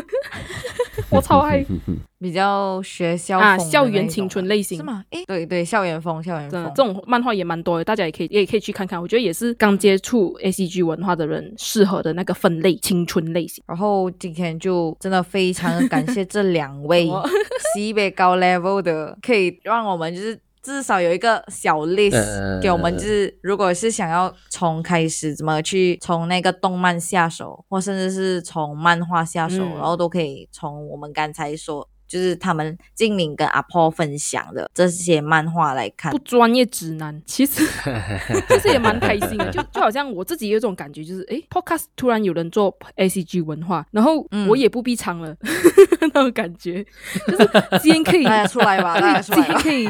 [1.15, 1.65] 我超爱
[2.19, 4.83] 比较学校啊，校园青春类型是。
[4.83, 5.03] 吗？
[5.11, 8.99] 诶，对对，校园风，校园风，这种漫画也蛮多的，大家也可以也可以去看看。
[9.01, 13.63] 我觉得也是刚接触 A C G 文化的人适合的那个分类，青春类型。
[13.67, 17.29] 然后今天就真的非常感谢这两位什 么
[17.75, 20.37] 西北高 level 的，可以让我们就是
[20.73, 31.87] 至少有一个小 list、呃给我们，就是如果是想要从开始怎么去从那个动漫下手，或甚至是从漫画下手，嗯然后都可以从我们刚才说。
[32.07, 37.65] 就是他们精明跟阿婆分享的这些漫画来看不，专业指南，其实
[38.47, 45.35] 其实也蛮开心的，就就好像我自己有种感觉，就是诶 p o d c a s t 突然有人做 A C G 文化，然后嗯我也不必唱了，
[46.01, 46.85] 那种感觉，
[47.27, 47.49] 就是
[47.81, 48.27] 今天可以。
[48.27, 49.61] 大家出来吧，大家对，今出来吧。
[49.61, 49.87] 天可以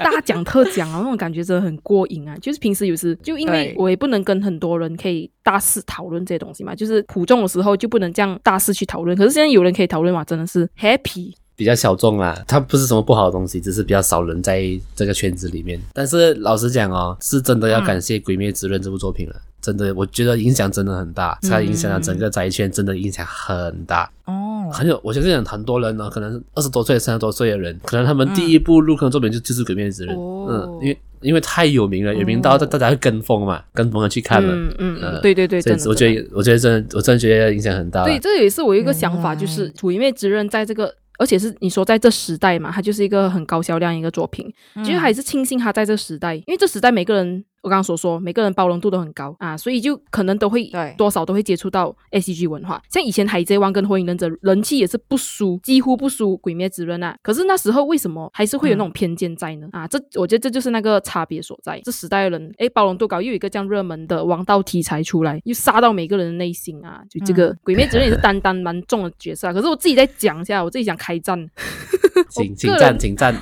[0.00, 2.36] 大讲特讲啊，那种感觉真的很过瘾啊！
[2.42, 9.16] 就是平时有时就因为我也不能跟很多人可以大肆讨论这些东西嘛，就是普众的时候就不能这样大肆去讨论。
[9.16, 11.32] 可是现在有人可以讨论嘛，真的是 happy。
[11.58, 14.62] 比较小众啦，它不是什么不好的东西，只是比较少人在
[14.94, 15.76] 这个圈子里面。
[15.92, 24.08] 但是老实讲哦，是真的要感谢《鬼灭之刃》这部作品了，真的，我觉得影响真的很大，它影响了整个宅圈，真的影响很大。
[24.26, 34.54] 哦，很有，我相信很多人呢，可能二十多岁、三十多岁的人，可能他们第一部入坑的作品就就是《鬼灭之刃》，哦嗯，因为因为太有名了，有名到大大家会跟风嘛，跟风的去看了。
[34.54, 38.04] 嗯嗯嗯，呃对对对，所以真的我觉得，我觉得真的，我真的觉得影响很大。
[38.04, 44.50] 对，这也是我一个想法，就是《鬼灭之刃》在这个，而且是你说在这时代嘛，它就是一个很高销量一个作品。
[44.84, 52.80] 其实还是庆幸它在这时代，因为这时代每个人，我刚刚所说，每个人包容度都很高啊，所以就可能都会多少都会接触到 S C G 文化。
[52.88, 57.16] 像以前《海贼王》跟《火影忍者》人气也是不输，几乎不输《鬼灭之刃》啊。
[57.22, 59.68] 可是那时候为什么还是会有那种偏见在呢？
[59.72, 61.80] 啊，这我觉得这就是那个差别所在。
[61.84, 67.02] 这时代的人，诶，包容度高，又有一个这样热门的王道题材出来，又杀到每个人的内心啊！
[67.10, 69.52] 就这个《鬼灭之刃》也是担当蛮重的角色啊。
[69.52, 71.38] 可是我自己在讲一下，我自己想开战，
[72.30, 73.34] 请请赞，请赞。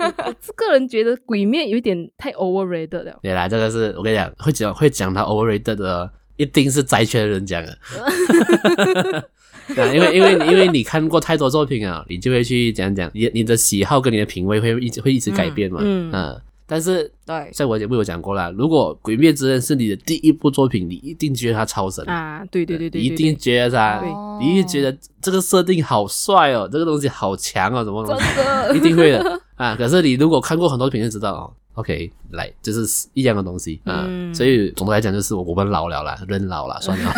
[0.48, 3.18] 我个人觉得《鬼灭》有一点太 overrated 了。
[3.22, 7.78] 对啦，这个是我跟你讲，会讲会讲他 overrated 的，一定是宅圈人讲的。
[9.76, 15.78] 啊，因为因为因为你看过太多作品啊，你就会去讲讲，你你的喜好跟你的品味会一直会一直改变嘛。
[15.82, 16.36] 嗯啊，
[16.66, 24.02] 但是对，在我节目有讲过啦，如果《鬼灭之刃》是你的第一部作品，你一定觉得它超神，啊，对对对对，你一定觉得它，
[24.40, 28.20] 你一定觉得这个设定好帅哦，这个东西好强哦，什么怎么，
[28.74, 29.76] 一定会的啊。
[29.76, 31.52] 可是你如果看过很多作品就知道哦。
[31.74, 37.12] OK，来，就是一样的东西啊，嗯所以总的来讲就是我们老了啦，人老了，算了，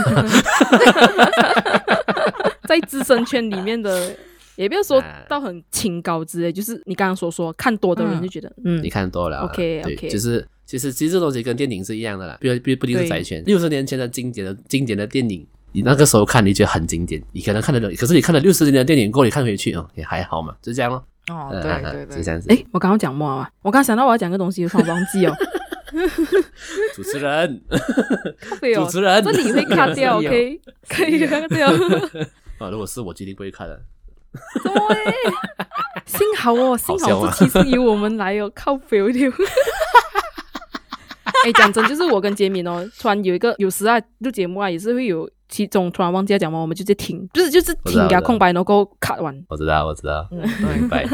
[2.68, 4.14] 在资深圈里面的，
[4.54, 15.44] 也不要说啊到很清高之类，就是你刚刚所说看多的人嗯就觉得，嗯你，看多了啊 OK，OK 对，就是其实其实这东西跟电影是一样的啦，不不不一定是对宅圈，六十年前的经典的经典的电影。
[15.72, 21.02] 你那个时候看，你觉得很经典，你可能看得懂，可是你看了六十年的电影过后，你看回去哦，也还好嘛，就这样咯。
[21.28, 22.48] 哦，呃对对对，就这样子。
[22.48, 23.50] 诶，我刚刚讲么啊？
[23.62, 25.34] 我刚想到我要讲个东西，我突然忘记哦。
[26.94, 27.62] 主持人，
[28.74, 31.68] 主持人这里会卡掉 是有，OK，可以卡掉。
[32.58, 33.78] 啊，如果是我，绝对不会看的。
[34.64, 34.72] 对，
[36.06, 39.30] 幸好哦，幸好笑吗好这期是由我们来哦，靠北有点。
[41.44, 50.40] 哎，讲真，就是我跟杰敏哦，突然有一个有时啊录节目啊，也是会有其中突然忘记要讲嘛，我们就直接停，就是就是停给他空白，然后卡完，我知道，我知道，嗯，
[50.78, 51.06] 明白。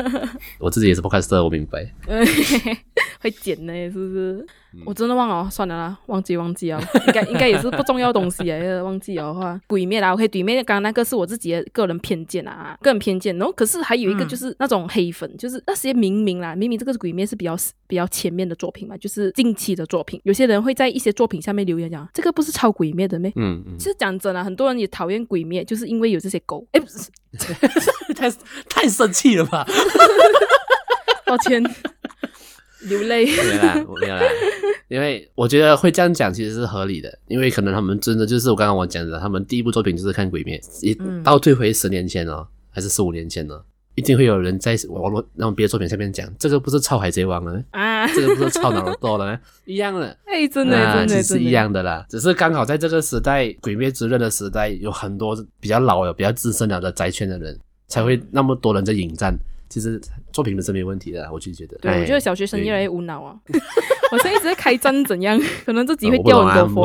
[0.60, 1.92] 我自己也是 podcaster，我明白。
[3.20, 4.46] 会剪呢，是不是？
[4.74, 13.36] 嗯我真的忘了哦，算了啦，忘记忘记啊，应该应该也是不重要东西来的，忘记了的话，鬼灭啦，OK，鬼灭刚刚那个是我自己的个人偏见啊，个人偏见。
[13.38, 23.32] 然后可是还有一个嗯就是那种黑粉，就是那些明明啦，明明这个鬼灭是比较比较前面的作品嘛，就是近期的作品，有些人会在一些作品下面留言讲这个不是抄鬼灭的咩？
[23.36, 26.66] 嗯嗯，其实讲真啊，很多人也讨厌鬼灭，就是因为有这些狗。
[26.72, 27.10] 哎，不是，
[28.14, 28.30] 太
[28.68, 29.66] 太生气了吧？
[31.26, 31.62] 抱歉，
[32.82, 33.26] 流泪。
[33.26, 34.22] 没有啦，我没有啦。
[34.88, 43.60] 因为我觉得会这样讲其实是合理的，因为可能他们真的就是我刚刚我讲的，他们第一部作品就是看《鬼灭》，一嗯倒退回十年前哦，还是十五年前呢，
[43.98, 50.16] 一定会有人在网络那种别的作品下面讲，这个不是抄《海贼王》了，啊，这个不是抄哪罗多呢，一样的。
[50.24, 59.36] 哎，真的啊，真的是一样的啦，只是刚好在这个时代，《鬼灭之刃》的时代，有很多比较老的、比较资深了的宅圈的人，才会那么多人在引战。
[59.68, 60.00] 其实
[60.32, 61.76] 作品本身没有问题的啦，我就觉得。
[61.78, 63.36] 对，哎我觉得小学生越来越无脑啊！
[64.12, 65.38] 我现在一直在开战，怎样？
[65.66, 66.80] 可能自己会掉很多不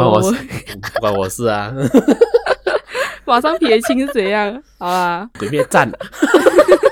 [0.99, 1.72] 关我事啊。
[3.26, 4.61] 马上撇清是怎样？
[4.78, 5.89] 好啦，鬼灭战，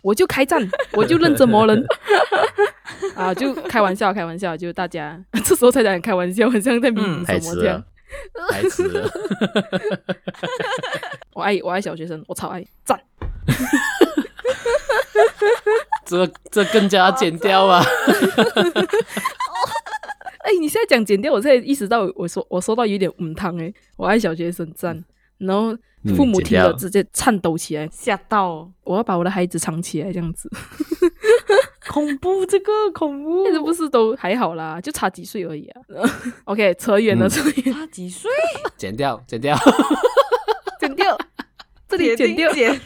[0.02, 0.60] 我就开战，
[0.92, 1.84] 我就认真磨人
[3.14, 3.32] 啊！
[3.34, 9.10] 就开玩笑，开玩笑，就大家这时候才讲开玩笑，很像在弥补嗯太迟什么这样了。，太迟了。
[11.34, 13.00] 我爱我爱小学生，我超爱赞。
[16.04, 17.84] 这这更加要剪掉啊！
[20.40, 25.04] 哎，你现在讲剪掉，我现在意识到我说我说到有点唔汤哎，我爱小学生赞，
[25.38, 25.78] 然后嗯
[26.16, 30.50] 父母听了直接颤抖起来，吓到，我要把我的孩子藏起来这样子。
[31.88, 35.82] 恐怖，这个恐怖那，不是都还好啦，就差几岁而已啊。
[36.44, 38.30] OK，扯远了，嗯扯远，差几岁？
[38.76, 39.56] 剪掉，剪掉。
[40.80, 41.18] 剪掉，
[41.88, 42.80] 这里剪掉，剪，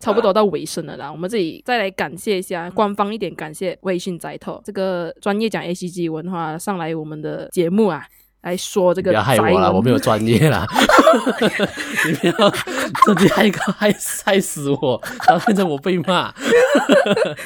[0.00, 1.12] 差不多到尾声了啦。
[1.12, 8.04] 我们这里再来感谢一下，官方一点感谢微信宅头这个专业讲 A C G 文化上来我们的节目啊，
[8.42, 10.66] 来说这个不要害我啦，我没有专业啦。
[12.06, 16.32] 你不要自己害个害害死我，然后变成我被骂。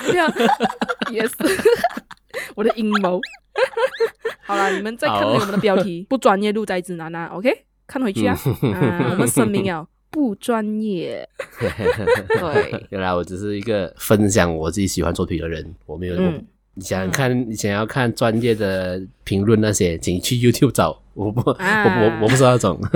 [0.07, 0.33] 对啊，
[1.11, 1.35] 也是
[2.57, 3.21] 我的阴谋。
[4.45, 7.51] 好啦，你们再看回好我们的标题， 不专业路在指南啊，OK，
[7.87, 8.35] 看回去啊，
[8.75, 11.29] 啊，我们声明啊，不专业。
[11.61, 16.17] 对，原来我只是一个分享我自己喜欢作品的人，我没有。
[16.81, 21.03] 想看，你想要看专业的评论那些，请去 YouTube 找。
[21.17, 22.79] 我不，啊我我我不是那种。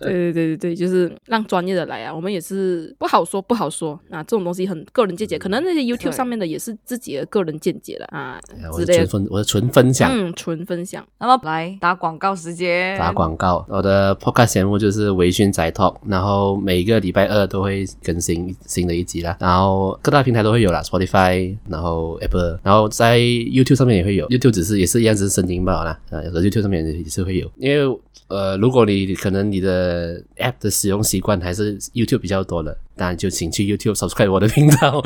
[0.00, 8.40] 对对对对对，就是让专业的来啊，我们也是不好说不好说啊，这种东西很个人见解，可能那些 YouTube 上面的也是自己的个人见解了啊
[8.72, 10.10] 我之类的，是纯分，我是纯分享。
[10.10, 11.06] 嗯，纯分享。
[11.18, 27.98] 那么来打广告时间，打广告，我的 podcast 节目就是微醺宅 talk，然后每个礼拜二都会更新新的一集啦，然后各大平台都会有啦，Spotify，然后 Apple，然后在 YouTube 上面也会有，YouTube 只是也是一样只是声音罢了啦，啊，有的 YouTube 上面也是会有，因为
[28.28, 35.02] 呃，如果你可能你的 App 的使用习惯还是 YouTube 比较多的，当然就请去 YouTube subscribe 我的频道。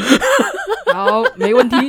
[0.92, 1.76] 好，没问题。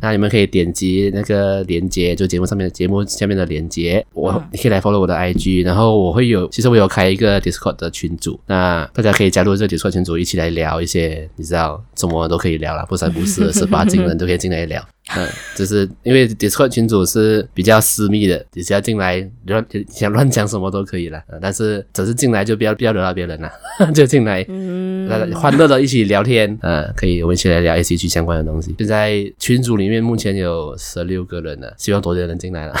[0.00, 14.86] 那你们可以点击那个链接，就节目上面的节目下面的链接，我、嗯你可以来 follow 我的 IG，然后我会有，其实我有开一个 Discord 的群组，那大家可以加入这个 Discord 群组，一起来聊一些，你知道什么都可以聊啦，不三不四、十 八禁人都可以进来聊。
[15.16, 23.48] 嗯，就是因为 Discord 群组是比较私密的，你只要进来乱想乱讲什么都可以了、呃但是只是进来就不要不要惹到别人了，
[23.94, 28.74] 就进来嗯，欢乐的一起聊天，呃，可以我们一起来聊 A C G 相关的东西。
[28.78, 32.74] 现在群组里面目前有十六个人了，希望多点人进来了。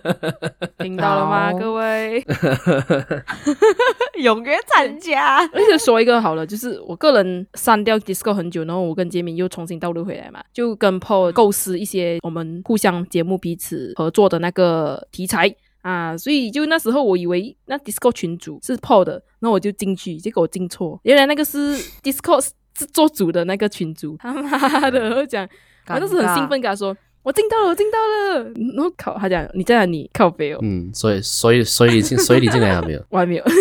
[0.80, 2.24] 听到了吗，各位？
[4.20, 5.38] 踊跃参加。
[5.52, 22.40] 而且说一个好了，就是我个人删掉 Disco 很久，然后我跟杰明又重新倒入回来嘛，就跟 Paul 构思一些我们互相节目彼此合作的那个题材啊，所以就那时候我以为那 Disco 群主是 Paul 的，那我就进去，结果我进错，原来那个是 Disco
[22.76, 25.48] 是做主的那个群主，他妈的，我讲，
[25.88, 26.96] 我那时很兴奋跟他说。
[27.22, 28.44] 我进到了，我进到了。
[28.74, 30.08] 然后靠，他讲你在哪里？
[30.12, 33.04] 靠北哦，嗯，所以所以所以你进 所以你进来了没有？
[33.10, 33.44] 我还没有。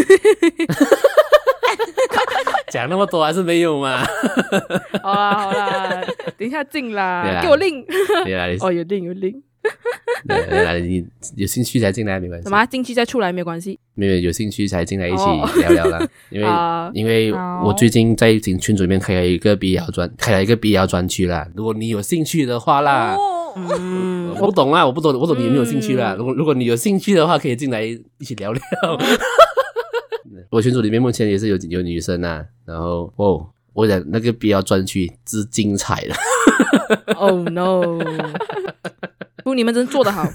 [2.72, 4.06] 讲那么多还是没有嘛？
[5.02, 6.04] 好啦好啦，
[6.38, 7.84] 等一下进啦，啦给我令。
[8.62, 9.42] 哦，有令有令，
[10.28, 11.04] 对对啦，你
[11.36, 13.80] 有兴趣才进来没关系什，么进去再出来没关系。
[13.96, 16.08] 没有有兴趣才进来一起哦聊聊啦。
[16.30, 21.48] 因为啊因为好我最近在群群组里面开了一个 BL 专，开了一个 BL 专区啦。
[21.56, 23.18] 如果你有兴趣的话啦。
[24.40, 26.14] 我不懂啊，我不懂，我懂你有没有兴趣啦。
[26.14, 28.62] 嗯如果如果你有兴趣的话，可以进来一起聊聊。
[30.52, 36.16] 我群组里面目前也是有有女生啊，然后哦，我想那个 BL 专区之精彩的，，
[37.16, 38.00] Oh no！
[39.44, 40.28] 不，你们真做得好，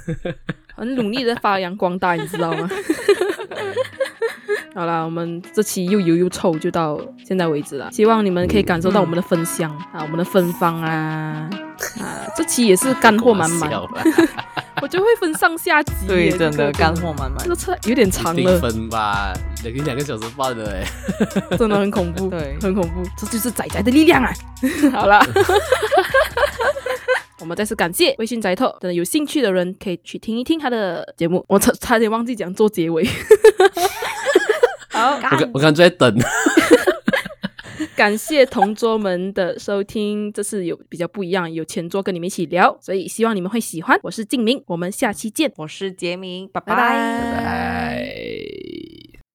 [0.77, 2.71] 很努力的发扬光大，你知道吗？
[4.75, 7.89] 好啦，我们这期又油又臭，就到现在为止了。
[7.93, 11.49] 希望你们可以感受到我们的芬香、啊，我们的芬芳啊
[12.01, 12.27] 啊！
[12.37, 13.71] 这期也是干货满满，
[14.83, 16.09] 我就会分上下集耶。
[16.09, 17.49] 对，这真的个干货满满这。
[17.49, 20.85] 个车有点长了，分吧，两个两个小时半的哎。
[21.57, 24.33] 真的很恐怖，对很恐怖，这就是仔仔的力量啊！
[24.93, 25.25] 好了，
[27.39, 31.45] 我们再次感谢微醺仔特，真的有兴趣的人可以去听一听他的节目。
[31.47, 33.07] 我差差点忘记讲做结尾。
[35.05, 36.19] 好，我刚我刚在等，
[37.97, 43.99] 感谢同桌们的收听，这次有比较不一样，有前桌跟你们一起聊，所以希望你们会喜欢。
[44.03, 45.53] 我是静明，我们下期见。
[45.57, 46.83] 我是杰明，拜拜拜
[47.45, 48.74] 拜。